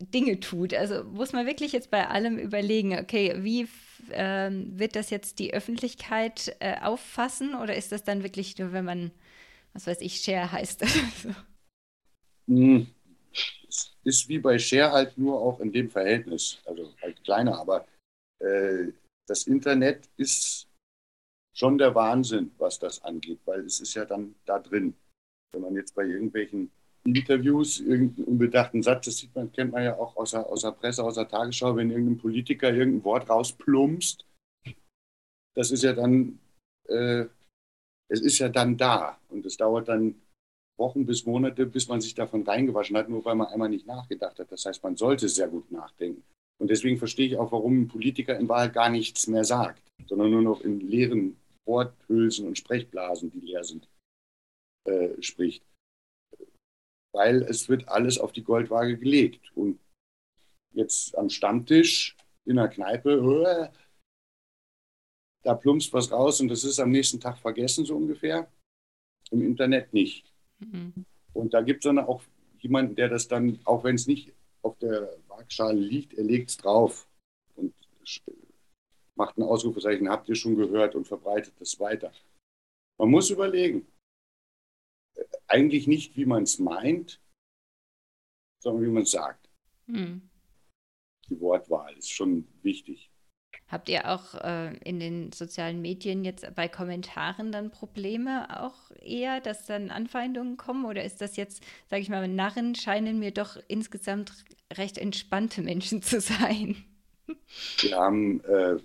Dinge 0.00 0.40
tut? 0.40 0.74
Also 0.74 1.04
muss 1.04 1.32
man 1.32 1.46
wirklich 1.46 1.72
jetzt 1.72 1.90
bei 1.90 2.08
allem 2.08 2.38
überlegen, 2.38 2.98
okay, 2.98 3.34
wie 3.38 3.68
ähm, 4.12 4.78
wird 4.78 4.96
das 4.96 5.10
jetzt 5.10 5.38
die 5.38 5.52
Öffentlichkeit 5.54 6.56
äh, 6.60 6.80
auffassen 6.80 7.54
oder 7.54 7.76
ist 7.76 7.92
das 7.92 8.04
dann 8.04 8.22
wirklich 8.22 8.58
nur, 8.58 8.72
wenn 8.72 8.84
man, 8.84 9.10
was 9.72 9.86
weiß 9.86 10.00
ich, 10.00 10.20
Share 10.20 10.50
heißt? 10.52 10.84
Hm. 12.46 12.86
Es 13.66 13.96
ist 14.04 14.28
wie 14.28 14.38
bei 14.38 14.58
Share 14.58 14.92
halt 14.92 15.16
nur 15.16 15.40
auch 15.40 15.60
in 15.60 15.72
dem 15.72 15.90
Verhältnis, 15.90 16.60
also 16.66 16.92
halt 17.00 17.24
kleiner, 17.24 17.58
aber 17.58 17.86
äh, 18.40 18.92
das 19.26 19.46
Internet 19.46 20.10
ist 20.18 20.68
schon 21.54 21.78
der 21.78 21.94
Wahnsinn, 21.94 22.50
was 22.58 22.78
das 22.78 23.02
angeht, 23.02 23.40
weil 23.46 23.60
es 23.60 23.80
ist 23.80 23.94
ja 23.94 24.04
dann 24.04 24.34
da 24.44 24.58
drin. 24.58 24.94
Wenn 25.52 25.62
man 25.62 25.74
jetzt 25.74 25.94
bei 25.94 26.04
irgendwelchen 26.04 26.70
Interviews 27.04 27.80
irgendeinen 27.80 28.26
unbedachten 28.26 28.82
Satz, 28.82 29.06
das 29.06 29.18
sieht 29.18 29.34
man, 29.34 29.52
kennt 29.52 29.72
man 29.72 29.84
ja 29.84 29.96
auch 29.96 30.16
aus 30.16 30.30
der, 30.32 30.46
aus 30.46 30.62
der 30.62 30.72
Presse, 30.72 31.04
aus 31.04 31.14
der 31.14 31.28
Tagesschau, 31.28 31.76
wenn 31.76 31.90
irgendein 31.90 32.18
Politiker 32.18 32.72
irgendein 32.72 33.04
Wort 33.04 33.28
rausplumpst, 33.28 34.24
das 35.54 35.70
ist 35.70 35.82
ja 35.82 35.92
dann, 35.92 36.38
äh, 36.88 37.26
es 38.08 38.20
ist 38.20 38.38
ja 38.38 38.48
dann 38.48 38.76
da 38.76 39.18
und 39.28 39.44
es 39.46 39.56
dauert 39.56 39.88
dann 39.88 40.14
Wochen 40.76 41.06
bis 41.06 41.24
Monate, 41.24 41.66
bis 41.66 41.88
man 41.88 42.00
sich 42.00 42.14
davon 42.14 42.42
reingewaschen 42.42 42.96
hat, 42.96 43.08
nur 43.08 43.24
weil 43.24 43.36
man 43.36 43.48
einmal 43.48 43.68
nicht 43.68 43.86
nachgedacht 43.86 44.38
hat. 44.38 44.50
Das 44.50 44.64
heißt, 44.64 44.82
man 44.82 44.96
sollte 44.96 45.28
sehr 45.28 45.48
gut 45.48 45.70
nachdenken. 45.70 46.24
Und 46.60 46.68
deswegen 46.68 46.98
verstehe 46.98 47.26
ich 47.26 47.36
auch, 47.36 47.52
warum 47.52 47.82
ein 47.82 47.88
Politiker 47.88 48.38
in 48.38 48.48
Wahrheit 48.48 48.74
gar 48.74 48.88
nichts 48.88 49.26
mehr 49.26 49.44
sagt, 49.44 49.82
sondern 50.06 50.30
nur 50.30 50.42
noch 50.42 50.60
in 50.62 50.80
leeren 50.80 51.36
Worthülsen 51.66 52.46
und 52.46 52.58
Sprechblasen, 52.58 53.30
die 53.30 53.40
leer 53.40 53.64
sind, 53.64 53.88
äh, 54.86 55.10
spricht. 55.20 55.62
Weil 57.14 57.42
es 57.42 57.68
wird 57.68 57.88
alles 57.88 58.18
auf 58.18 58.32
die 58.32 58.42
Goldwaage 58.42 58.98
gelegt. 58.98 59.50
Und 59.54 59.78
jetzt 60.72 61.16
am 61.16 61.30
Stammtisch 61.30 62.16
in 62.44 62.56
der 62.56 62.68
Kneipe, 62.68 63.12
äh, 63.12 63.78
da 65.42 65.54
plumpst 65.54 65.92
was 65.92 66.10
raus 66.10 66.40
und 66.40 66.48
das 66.48 66.64
ist 66.64 66.80
am 66.80 66.90
nächsten 66.90 67.20
Tag 67.20 67.38
vergessen, 67.38 67.84
so 67.84 67.96
ungefähr. 67.96 68.50
Im 69.30 69.42
Internet 69.42 69.92
nicht. 69.92 70.32
Mhm. 70.58 71.06
Und 71.32 71.54
da 71.54 71.62
gibt 71.62 71.84
es 71.84 71.88
dann 71.88 71.98
auch 71.98 72.22
jemanden, 72.58 72.94
der 72.94 73.08
das 73.08 73.28
dann, 73.28 73.58
auch 73.64 73.84
wenn 73.84 73.94
es 73.94 74.06
nicht 74.06 74.32
auf 74.62 74.78
der 74.78 75.16
Waagschale 75.28 75.78
liegt, 75.78 76.14
er 76.14 76.24
legt 76.24 76.50
es 76.50 76.56
drauf 76.56 77.06
und 77.56 77.74
macht 79.14 79.36
ein 79.36 79.42
Ausrufezeichen, 79.42 80.08
habt 80.08 80.28
ihr 80.28 80.34
schon 80.34 80.56
gehört 80.56 80.94
und 80.94 81.06
verbreitet 81.06 81.54
es 81.60 81.78
weiter. 81.78 82.12
Man 82.98 83.10
muss 83.10 83.30
überlegen, 83.30 83.86
eigentlich 85.54 85.86
nicht, 85.86 86.16
wie 86.16 86.26
man 86.26 86.42
es 86.42 86.58
meint, 86.58 87.20
sondern 88.58 88.84
wie 88.84 88.90
man 88.90 89.04
es 89.04 89.12
sagt. 89.12 89.48
Mhm. 89.86 90.28
Die 91.28 91.40
Wortwahl 91.40 91.96
ist 91.96 92.10
schon 92.10 92.46
wichtig. 92.62 93.10
Habt 93.68 93.88
ihr 93.88 94.10
auch 94.10 94.34
äh, 94.34 94.76
in 94.78 94.98
den 94.98 95.32
sozialen 95.32 95.80
Medien 95.80 96.24
jetzt 96.24 96.54
bei 96.54 96.68
Kommentaren 96.68 97.52
dann 97.52 97.70
Probleme 97.70 98.62
auch 98.62 98.90
eher, 99.00 99.40
dass 99.40 99.66
dann 99.66 99.90
Anfeindungen 99.90 100.56
kommen? 100.56 100.84
Oder 100.84 101.04
ist 101.04 101.20
das 101.20 101.36
jetzt, 101.36 101.62
sage 101.88 102.02
ich 102.02 102.08
mal, 102.08 102.26
Narren 102.26 102.74
scheinen 102.74 103.20
mir 103.20 103.30
doch 103.30 103.56
insgesamt 103.68 104.44
recht 104.72 104.98
entspannte 104.98 105.62
Menschen 105.62 106.02
zu 106.02 106.20
sein? 106.20 106.84
Wir 107.78 107.96
haben, 107.96 108.40
äh, 108.44 108.76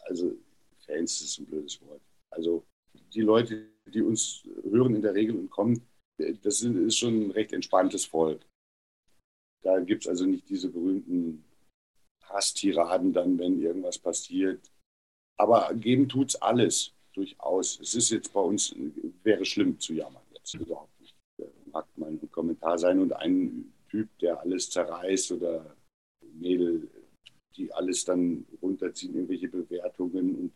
also 0.00 0.36
Fans 0.84 1.20
ist 1.20 1.38
ein 1.38 1.46
blödes 1.46 1.80
Wort. 1.82 2.02
Also 2.30 2.66
die 3.14 3.22
Leute, 3.22 3.70
die 3.86 4.02
uns 4.02 4.42
hören 4.64 4.96
in 4.96 5.02
der 5.02 5.14
Regel 5.14 5.36
und 5.36 5.50
kommen, 5.50 5.80
das 6.18 6.62
ist 6.62 6.98
schon 6.98 7.28
ein 7.28 7.30
recht 7.30 7.52
entspanntes 7.52 8.04
Volk. 8.04 8.44
Da 9.62 9.80
gibt 9.80 10.04
es 10.04 10.08
also 10.08 10.26
nicht 10.26 10.48
diese 10.48 10.70
berühmten 10.70 11.44
Hasstiraden 12.24 13.12
dann, 13.12 13.38
wenn 13.38 13.60
irgendwas 13.60 13.98
passiert. 13.98 14.70
Aber 15.38 15.74
geben 15.74 16.08
tut 16.08 16.30
es 16.30 16.36
alles, 16.36 16.94
durchaus. 17.12 17.80
Es 17.80 17.94
ist 17.94 18.10
jetzt 18.10 18.32
bei 18.32 18.40
uns, 18.40 18.74
wäre 19.22 19.44
schlimm 19.44 19.78
zu 19.78 19.92
jammern 19.92 20.22
jetzt 20.46 20.54
überhaupt 20.54 21.00
nicht. 21.00 21.14
Mag 21.72 21.86
mal 21.96 22.10
ein 22.10 22.30
Kommentar 22.30 22.78
sein 22.78 23.00
und 23.00 23.12
ein 23.12 23.72
Typ, 23.88 24.08
der 24.18 24.40
alles 24.40 24.70
zerreißt 24.70 25.32
oder 25.32 25.76
Mädel, 26.34 26.88
die 27.56 27.72
alles 27.72 28.04
dann 28.04 28.46
runterziehen, 28.62 29.14
irgendwelche 29.14 29.48
Bewertungen 29.48 30.34
und 30.36 30.52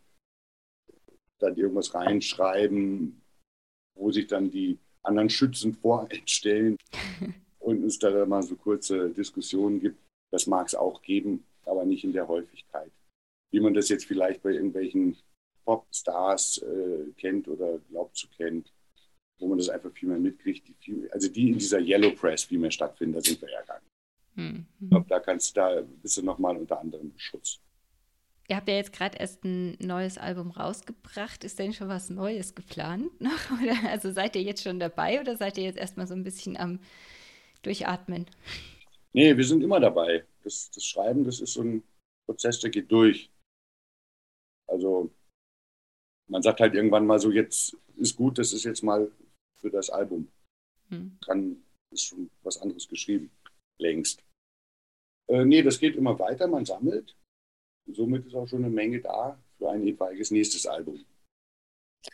dann 1.39 1.57
irgendwas 1.57 1.95
reinschreiben, 1.95 3.21
wo 3.95 4.11
sich 4.11 4.27
dann 4.27 4.51
die 4.51 4.79
anderen 5.03 5.31
schützend 5.31 5.77
vorentstellen 5.79 6.77
und 7.59 7.85
es 7.85 7.99
da 7.99 8.27
mal 8.27 8.43
so 8.43 8.57
kurze 8.57 9.11
Diskussionen 9.11 9.81
gibt. 9.81 9.99
Das 10.31 10.47
mag 10.47 10.67
es 10.67 10.75
auch 10.75 11.03
geben, 11.03 11.45
aber 11.65 11.85
nicht 11.85 12.05
in 12.05 12.13
der 12.13 12.29
Häufigkeit. 12.29 12.91
Wie 13.53 13.61
man 13.61 13.75
das 13.75 13.89
jetzt 13.89 14.05
vielleicht 14.05 14.43
bei 14.43 14.51
irgendwelchen 14.51 15.17
Popstars 15.65 16.59
äh, 16.59 17.13
kennt 17.17 17.49
oder 17.49 17.79
glaubt 17.91 18.17
zu 18.17 18.29
kennen, 18.29 18.65
wo 19.39 19.49
man 19.49 19.59
das 19.59 19.69
einfach 19.69 19.93
viel 19.93 20.09
mehr 20.09 20.19
mitkriegt. 20.19 20.69
Die 20.69 20.75
viel, 20.75 21.11
also 21.11 21.29
die 21.29 21.51
in 21.51 21.59
dieser 21.59 21.81
Yellow 21.81 22.13
Press 22.13 22.45
viel 22.45 22.59
mehr 22.59 22.71
stattfinden, 22.71 23.15
da 23.15 23.21
sind 23.21 23.41
wir 23.41 23.51
ja 23.51 23.63
gar 23.63 23.81
nicht. 23.81 23.91
Mhm. 24.37 24.67
Ich 24.81 24.91
glaube, 24.91 25.07
da 25.09 25.21
kannst 25.21 25.57
da 25.57 25.83
bist 26.03 26.17
du 26.17 26.23
nochmal 26.23 26.57
unter 26.57 26.81
anderem 26.81 27.13
Schutz. 27.17 27.61
Ihr 28.51 28.57
habt 28.57 28.67
ja 28.67 28.75
jetzt 28.75 28.93
gerade 28.93 29.17
erst 29.17 29.45
ein 29.45 29.77
neues 29.79 30.19
Album 30.19 30.51
rausgebracht. 30.51 31.45
Ist 31.45 31.61
denn 31.61 31.73
schon 31.73 31.87
was 31.87 32.11
Neues 32.11 32.57
geplant 32.57 33.21
noch? 33.21 33.51
Oder, 33.63 33.77
also 33.89 34.11
seid 34.11 34.35
ihr 34.35 34.43
jetzt 34.43 34.65
schon 34.65 34.81
dabei 34.81 35.21
oder 35.21 35.37
seid 35.37 35.57
ihr 35.57 35.63
jetzt 35.63 35.79
erstmal 35.79 36.09
so 36.09 36.15
ein 36.15 36.25
bisschen 36.25 36.57
am 36.57 36.81
Durchatmen? 37.63 38.27
Nee, 39.13 39.37
wir 39.37 39.45
sind 39.45 39.63
immer 39.63 39.79
dabei. 39.79 40.27
Das, 40.43 40.69
das 40.73 40.85
Schreiben, 40.85 41.23
das 41.23 41.39
ist 41.39 41.53
so 41.53 41.63
ein 41.63 41.85
Prozess, 42.27 42.59
der 42.59 42.71
geht 42.71 42.91
durch. 42.91 43.31
Also 44.67 45.15
man 46.29 46.43
sagt 46.43 46.59
halt 46.59 46.75
irgendwann 46.75 47.07
mal 47.07 47.21
so, 47.21 47.31
jetzt 47.31 47.77
ist 47.99 48.17
gut, 48.17 48.39
das 48.39 48.53
ist 48.53 48.65
jetzt 48.65 48.83
mal 48.83 49.13
für 49.61 49.71
das 49.71 49.91
Album. 49.91 50.27
Hm. 50.89 51.19
Kann, 51.25 51.63
ist 51.93 52.07
schon 52.07 52.29
was 52.43 52.61
anderes 52.61 52.89
geschrieben, 52.89 53.31
längst. 53.79 54.25
Äh, 55.29 55.45
nee, 55.45 55.63
das 55.63 55.79
geht 55.79 55.95
immer 55.95 56.19
weiter, 56.19 56.49
man 56.49 56.65
sammelt 56.65 57.15
somit 57.87 58.27
ist 58.27 58.35
auch 58.35 58.47
schon 58.47 58.65
eine 58.65 58.75
Menge 58.75 59.01
da 59.01 59.39
für 59.59 59.71
ein 59.71 59.87
etwaiges 59.87 60.31
nächstes 60.31 60.67
Album. 60.67 61.05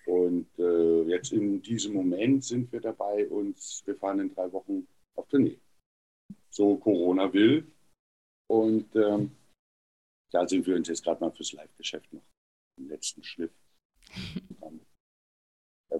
Und 0.06 0.48
äh, 0.58 1.02
jetzt 1.02 1.32
in 1.32 1.62
diesem 1.62 1.94
Moment 1.94 2.44
sind 2.44 2.72
wir 2.72 2.80
dabei 2.80 3.28
und 3.28 3.56
wir 3.84 3.96
fahren 3.96 4.20
in 4.20 4.34
drei 4.34 4.50
Wochen 4.52 4.86
auf 5.14 5.28
Tournee. 5.28 5.58
So 6.50 6.76
Corona 6.76 7.32
will. 7.32 7.66
Und 8.48 8.94
ähm, 8.96 9.30
da 10.32 10.46
sind 10.46 10.66
wir 10.66 10.76
uns 10.76 10.88
jetzt 10.88 11.04
gerade 11.04 11.20
mal 11.20 11.30
fürs 11.30 11.52
Live-Geschäft 11.52 12.12
noch 12.12 12.22
im 12.78 12.88
letzten 12.88 13.22
Schliff 13.22 13.52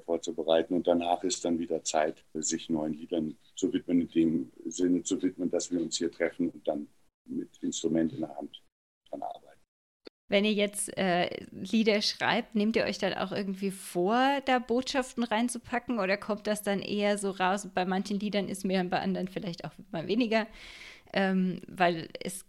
vorzubereiten. 0.07 0.75
Und 0.75 0.87
danach 0.87 1.23
ist 1.25 1.45
dann 1.45 1.59
wieder 1.59 1.83
Zeit, 1.85 2.25
sich 2.35 2.71
neuen 2.71 2.95
Liedern 2.95 3.37
zu 3.55 3.73
widmen, 3.73 4.03
in 4.03 4.09
dem 4.09 4.53
Sinne 4.67 5.03
zu 5.03 5.21
widmen, 5.21 5.51
dass 5.51 5.71
wir 5.71 5.81
uns 5.81 5.99
hier 5.99 6.11
treffen 6.11 6.51
und 6.51 6.67
dann 6.67 6.89
mit 7.27 7.57
Instrument 7.63 8.13
in 8.13 8.21
der 8.21 8.37
Hand. 8.37 8.63
Wenn 10.29 10.45
ihr 10.45 10.53
jetzt 10.53 10.97
äh, 10.99 11.29
Lieder 11.53 12.03
schreibt, 12.03 12.57
nehmt 12.57 12.75
ihr 12.75 12.85
euch 12.85 12.99
dann 12.99 13.15
auch 13.15 13.31
irgendwie 13.31 13.71
vor, 13.71 14.41
da 14.45 14.59
Botschaften 14.59 15.23
reinzupacken 15.23 16.01
oder 16.01 16.17
kommt 16.17 16.49
das 16.49 16.63
dann 16.63 16.81
eher 16.81 17.17
so 17.17 17.31
raus? 17.31 17.69
Bei 17.73 17.85
manchen 17.85 18.19
Liedern 18.19 18.49
ist 18.49 18.65
mehr, 18.65 18.83
bei 18.85 19.01
anderen 19.01 19.29
vielleicht 19.29 19.65
auch 19.65 19.73
mal 19.93 20.09
weniger, 20.09 20.47
ähm, 21.13 21.61
weil 21.69 22.09
es 22.21 22.45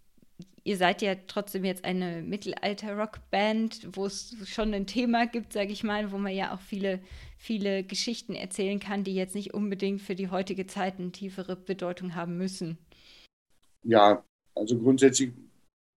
ihr 0.67 0.75
seid 0.75 1.01
ja 1.01 1.15
trotzdem 1.27 1.63
jetzt 1.63 1.85
eine 1.85 2.21
Mittelalter-Rockband, 2.23 3.87
wo 3.95 4.05
es 4.05 4.35
schon 4.45 4.73
ein 4.73 4.85
Thema 4.85 5.25
gibt, 5.25 5.53
sage 5.53 5.71
ich 5.71 5.81
mal, 5.81 6.11
wo 6.11 6.17
man 6.17 6.33
ja 6.33 6.53
auch 6.53 6.59
viele, 6.59 6.99
viele 7.37 7.85
Geschichten 7.85 8.35
erzählen 8.35 8.81
kann, 8.81 9.05
die 9.05 9.15
jetzt 9.15 9.33
nicht 9.33 9.53
unbedingt 9.53 10.01
für 10.01 10.13
die 10.13 10.29
heutige 10.29 10.67
Zeit 10.67 10.99
eine 10.99 11.13
tiefere 11.13 11.55
Bedeutung 11.55 12.15
haben 12.15 12.37
müssen. 12.37 12.77
Ja, 13.83 14.25
also 14.55 14.77
grundsätzlich 14.77 15.31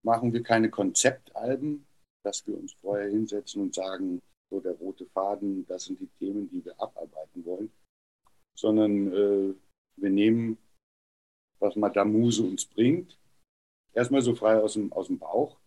machen 0.02 0.32
wir 0.32 0.42
keine 0.42 0.70
Konzeptalben, 0.70 1.86
dass 2.22 2.46
wir 2.46 2.56
uns 2.56 2.72
vorher 2.72 3.08
hinsetzen 3.08 3.62
und 3.62 3.74
sagen, 3.74 4.20
so 4.50 4.60
der 4.60 4.72
rote 4.72 5.06
Faden, 5.06 5.66
das 5.66 5.84
sind 5.84 6.00
die 6.00 6.10
Themen, 6.18 6.50
die 6.50 6.64
wir 6.64 6.80
abarbeiten 6.80 7.44
wollen, 7.44 7.72
sondern 8.56 9.12
äh, 9.12 9.54
wir 9.96 10.10
nehmen, 10.10 10.58
was 11.58 11.76
Madame 11.76 12.10
Muse 12.10 12.42
uns 12.42 12.66
bringt, 12.66 13.18
erstmal 13.92 14.22
so 14.22 14.34
frei 14.34 14.56
aus 14.56 14.74
dem, 14.74 14.92
aus 14.92 15.06
dem 15.06 15.18
Bauch. 15.18 15.58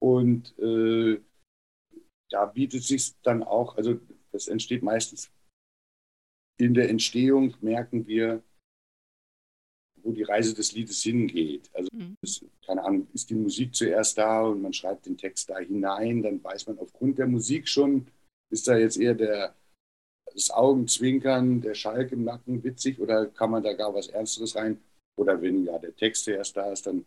Und 0.00 0.58
äh, 0.58 1.20
da 2.30 2.46
bietet 2.46 2.84
sich 2.84 3.14
dann 3.22 3.42
auch, 3.42 3.76
also 3.76 4.00
das 4.32 4.48
entsteht 4.48 4.82
meistens 4.82 5.30
in 6.58 6.74
der 6.74 6.88
Entstehung, 6.88 7.56
merken 7.60 8.06
wir, 8.06 8.42
wo 10.02 10.12
die 10.12 10.22
Reise 10.22 10.54
des 10.54 10.72
Liedes 10.72 11.02
hingeht. 11.02 11.70
Also, 11.72 11.88
mhm. 11.92 12.16
das, 12.20 12.44
keine 12.66 12.84
Ahnung, 12.84 13.08
ist 13.12 13.30
die 13.30 13.34
Musik 13.34 13.74
zuerst 13.74 14.18
da 14.18 14.42
und 14.42 14.62
man 14.62 14.72
schreibt 14.72 15.06
den 15.06 15.16
Text 15.16 15.50
da 15.50 15.58
hinein, 15.58 16.22
dann 16.22 16.42
weiß 16.42 16.66
man 16.66 16.78
aufgrund 16.78 17.18
der 17.18 17.26
Musik 17.26 17.68
schon, 17.68 18.06
ist 18.50 18.68
da 18.68 18.76
jetzt 18.76 18.96
eher 18.96 19.14
der, 19.14 19.54
das 20.32 20.50
Augenzwinkern, 20.50 21.60
der 21.60 21.74
Schalk 21.74 22.12
im 22.12 22.24
Nacken 22.24 22.62
witzig 22.62 23.00
oder 23.00 23.26
kann 23.26 23.50
man 23.50 23.62
da 23.62 23.72
gar 23.72 23.94
was 23.94 24.08
Ernsteres 24.08 24.56
rein? 24.56 24.80
Oder 25.16 25.40
wenn 25.42 25.64
ja 25.66 25.78
der 25.78 25.94
Text 25.94 26.24
zuerst 26.24 26.56
da 26.56 26.72
ist, 26.72 26.86
dann 26.86 27.04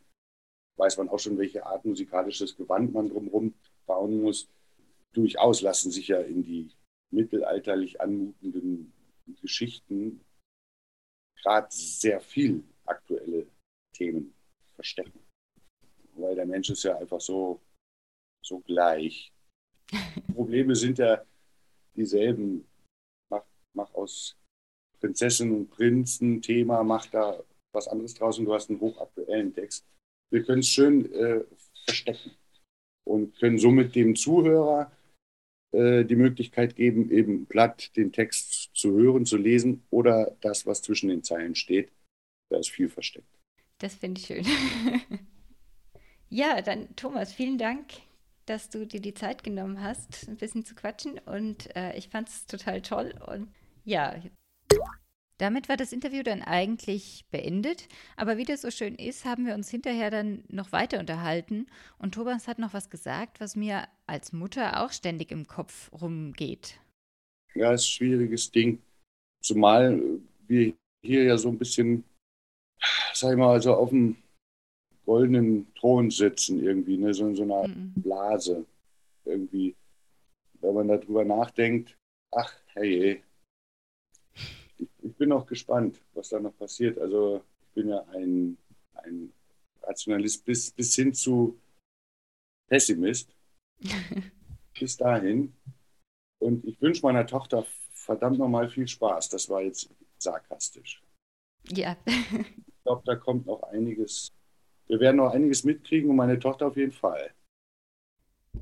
weiß 0.78 0.98
man 0.98 1.10
auch 1.10 1.20
schon, 1.20 1.38
welche 1.38 1.66
Art 1.66 1.86
musikalisches 1.86 2.56
Gewand 2.56 2.94
man 2.94 3.10
drumherum 3.10 3.54
bauen 3.86 4.22
muss. 4.22 4.48
Durchaus 5.14 5.62
lassen 5.62 5.92
sich 5.92 6.08
ja 6.08 6.20
in 6.20 6.44
die 6.44 6.72
mittelalterlich 7.12 8.02
anmutenden 8.02 8.92
Geschichten 9.42 10.22
gerade 11.44 11.68
sehr 11.70 12.20
viel 12.22 12.64
aktuelle 12.86 13.48
Themen 13.94 14.34
verstecken. 14.76 15.20
Weil 16.16 16.36
der 16.36 16.46
Mensch 16.46 16.70
ist 16.70 16.84
ja 16.84 16.98
einfach 16.98 17.22
so, 17.22 17.62
so 18.44 18.60
gleich. 18.60 19.32
Probleme 20.34 20.76
sind 20.76 20.98
ja 21.00 21.24
dieselben. 21.96 22.68
Mach, 23.32 23.46
mach 23.76 23.94
aus 23.94 24.36
Prinzessin 25.00 25.52
und 25.52 25.70
Prinzen 25.70 26.42
Thema, 26.42 26.84
mach 26.84 27.06
da 27.08 27.44
was 27.74 27.88
anderes 27.88 28.14
draus 28.14 28.38
und 28.38 28.46
du 28.46 28.54
hast 28.54 28.70
einen 28.70 28.80
hochaktuellen 28.80 29.54
Text 29.54 29.86
wir 30.34 30.44
können 30.44 30.62
es 30.62 30.70
schön 30.70 31.14
äh, 31.14 31.46
verstecken 31.86 32.32
und 33.08 33.38
können 33.40 33.60
somit 33.60 33.94
dem 33.94 34.16
Zuhörer 34.16 34.92
äh, 35.72 36.04
die 36.04 36.16
Möglichkeit 36.16 36.76
geben, 36.76 37.12
eben 37.12 37.48
glatt 37.48 37.96
den 37.96 38.12
Text 38.12 38.72
zu 38.74 38.94
hören, 38.94 39.28
zu 39.28 39.38
lesen 39.38 39.84
oder 39.92 40.36
das, 40.42 40.66
was 40.66 40.82
zwischen 40.82 41.10
den 41.10 41.24
Zeilen 41.24 41.54
steht. 41.54 41.92
Da 42.54 42.60
ist 42.60 42.70
viel 42.70 42.88
versteckt. 42.88 43.40
Das 43.80 43.96
finde 43.96 44.22
ich 44.22 44.28
schön. 44.28 44.46
ja, 46.30 46.62
dann 46.62 46.96
Thomas, 46.96 47.34
vielen 47.34 47.58
Dank, 47.58 47.94
dass 48.46 48.70
du 48.70 48.86
dir 48.86 49.02
die 49.02 49.16
Zeit 49.16 49.44
genommen 49.44 49.82
hast, 49.82 50.28
ein 50.28 50.38
bisschen 50.38 50.64
zu 50.64 50.76
quatschen 50.76 51.18
und 51.18 51.76
äh, 51.76 51.98
ich 51.98 52.10
fand 52.10 52.30
es 52.30 52.46
total 52.46 52.84
toll 52.84 53.16
und 53.28 53.52
ja. 53.86 54.22
Damit 55.40 55.68
war 55.68 55.78
das 55.78 55.94
Interview 55.94 56.22
dann 56.22 56.44
eigentlich 56.44 57.26
beendet, 57.32 57.88
aber 58.18 58.38
wie 58.38 58.46
das 58.46 58.62
so 58.62 58.70
schön 58.70 58.94
ist, 58.94 59.26
haben 59.26 59.48
wir 59.48 59.56
uns 59.56 59.72
hinterher 59.72 60.12
dann 60.12 60.44
noch 60.48 60.72
weiter 60.72 61.00
unterhalten 61.00 61.66
und 61.98 62.14
Thomas 62.14 62.48
hat 62.48 62.60
noch 62.60 62.76
was 62.76 62.92
gesagt, 62.92 63.40
was 63.40 63.56
mir 63.56 63.88
als 64.06 64.32
Mutter 64.32 64.84
auch 64.84 64.92
ständig 64.92 65.32
im 65.32 65.48
Kopf 65.48 65.92
rumgeht. 65.92 66.80
Ja, 67.56 67.74
ist 67.74 67.86
ein 67.86 67.94
schwieriges 67.94 68.52
Ding, 68.52 68.80
zumal 69.42 70.00
wir 70.46 70.76
hier 71.04 71.24
ja 71.24 71.38
so 71.38 71.50
ein 71.50 71.58
bisschen, 71.58 72.04
sag 73.14 73.32
ich 73.32 73.38
mal, 73.38 73.54
also 73.54 73.76
auf 73.76 73.90
dem 73.90 74.18
goldenen 75.06 75.74
Thron 75.76 76.10
sitzen 76.10 76.64
irgendwie, 76.64 76.98
ne? 76.98 77.14
so 77.14 77.28
in 77.28 77.36
so 77.36 77.44
einer 77.44 77.68
mhm. 77.68 77.94
Blase 77.96 78.66
irgendwie. 79.26 79.76
Wenn 80.62 80.74
man 80.74 80.88
darüber 80.88 81.26
nachdenkt, 81.26 81.98
ach, 82.32 82.54
hey, 82.74 83.22
ich 84.78 85.16
bin 85.16 85.32
auch 85.32 85.46
gespannt, 85.46 86.02
was 86.14 86.30
da 86.30 86.40
noch 86.40 86.58
passiert. 86.58 86.98
Also 86.98 87.44
ich 87.62 87.74
bin 87.74 87.90
ja 87.90 88.04
ein, 88.14 88.58
ein 88.96 89.34
Rationalist 89.82 90.46
bis, 90.46 90.72
bis 90.72 90.96
hin 90.96 91.14
zu 91.14 91.60
Pessimist. 92.68 93.36
bis 94.80 94.98
dahin. 94.98 95.54
Und 96.40 96.66
ich 96.66 96.82
wünsche 96.82 97.06
meiner 97.06 97.26
Tochter 97.26 97.66
verdammt 97.94 98.40
nochmal 98.40 98.70
viel 98.70 98.88
Spaß. 98.88 99.30
Das 99.30 99.50
war 99.50 99.62
jetzt 99.62 99.90
sarkastisch. 100.18 101.02
Ja. 101.70 101.96
ich 102.06 102.84
glaube, 102.84 103.04
da 103.06 103.16
kommt 103.16 103.46
noch 103.46 103.64
einiges. 103.64 104.32
Wir 104.88 105.00
werden 105.00 105.18
noch 105.18 105.32
einiges 105.32 105.64
mitkriegen 105.64 106.10
und 106.10 106.16
meine 106.16 106.40
Tochter 106.40 106.68
auf 106.68 106.78
jeden 106.78 106.92
Fall. 106.92 107.32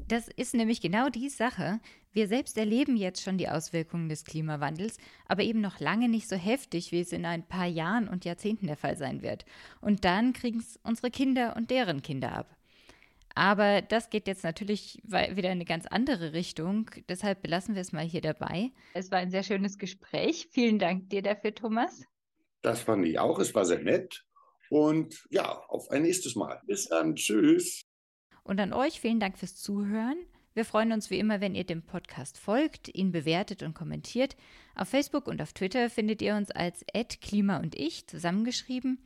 Das 0.07 0.27
ist 0.29 0.53
nämlich 0.53 0.81
genau 0.81 1.09
die 1.09 1.29
Sache. 1.29 1.79
Wir 2.13 2.27
selbst 2.27 2.57
erleben 2.57 2.95
jetzt 2.95 3.21
schon 3.21 3.37
die 3.37 3.49
Auswirkungen 3.49 4.09
des 4.09 4.25
Klimawandels, 4.25 4.97
aber 5.27 5.43
eben 5.43 5.61
noch 5.61 5.79
lange 5.79 6.09
nicht 6.09 6.27
so 6.27 6.35
heftig, 6.35 6.91
wie 6.91 7.01
es 7.01 7.11
in 7.11 7.25
ein 7.25 7.47
paar 7.47 7.65
Jahren 7.65 8.07
und 8.07 8.25
Jahrzehnten 8.25 8.67
der 8.67 8.77
Fall 8.77 8.97
sein 8.97 9.21
wird. 9.21 9.45
Und 9.79 10.05
dann 10.05 10.33
kriegen 10.33 10.59
es 10.59 10.79
unsere 10.83 11.11
Kinder 11.11 11.55
und 11.55 11.71
deren 11.71 12.01
Kinder 12.01 12.33
ab. 12.33 12.55
Aber 13.33 13.81
das 13.81 14.09
geht 14.09 14.27
jetzt 14.27 14.43
natürlich 14.43 15.01
wieder 15.05 15.49
in 15.49 15.51
eine 15.51 15.65
ganz 15.65 15.85
andere 15.85 16.33
Richtung. 16.33 16.91
Deshalb 17.07 17.41
belassen 17.41 17.75
wir 17.75 17.81
es 17.81 17.93
mal 17.93 18.03
hier 18.03 18.21
dabei. 18.21 18.71
Es 18.93 19.09
war 19.11 19.19
ein 19.19 19.31
sehr 19.31 19.43
schönes 19.43 19.77
Gespräch. 19.77 20.49
Vielen 20.51 20.79
Dank 20.79 21.09
dir 21.09 21.21
dafür, 21.21 21.55
Thomas. 21.55 22.03
Das 22.61 22.81
fand 22.81 23.05
ich 23.05 23.19
auch. 23.19 23.39
Es 23.39 23.55
war 23.55 23.65
sehr 23.65 23.81
nett. 23.81 24.25
Und 24.69 25.25
ja, 25.29 25.63
auf 25.67 25.89
ein 25.89 26.03
nächstes 26.03 26.35
Mal. 26.35 26.61
Bis 26.65 26.87
dann. 26.87 27.15
Tschüss. 27.15 27.83
Und 28.43 28.59
an 28.59 28.73
euch 28.73 29.01
vielen 29.01 29.19
Dank 29.19 29.37
fürs 29.37 29.55
Zuhören. 29.55 30.17
Wir 30.53 30.65
freuen 30.65 30.91
uns 30.91 31.09
wie 31.09 31.19
immer, 31.19 31.39
wenn 31.39 31.55
ihr 31.55 31.63
dem 31.63 31.81
Podcast 31.81 32.37
folgt, 32.37 32.93
ihn 32.93 33.13
bewertet 33.13 33.63
und 33.63 33.73
kommentiert. 33.73 34.35
Auf 34.75 34.89
Facebook 34.89 35.27
und 35.27 35.41
auf 35.41 35.53
Twitter 35.53 35.89
findet 35.89 36.21
ihr 36.21 36.35
uns 36.35 36.51
als 36.51 36.83
Klima 37.21 37.59
und 37.59 37.75
ich 37.75 38.07
zusammengeschrieben. 38.07 38.99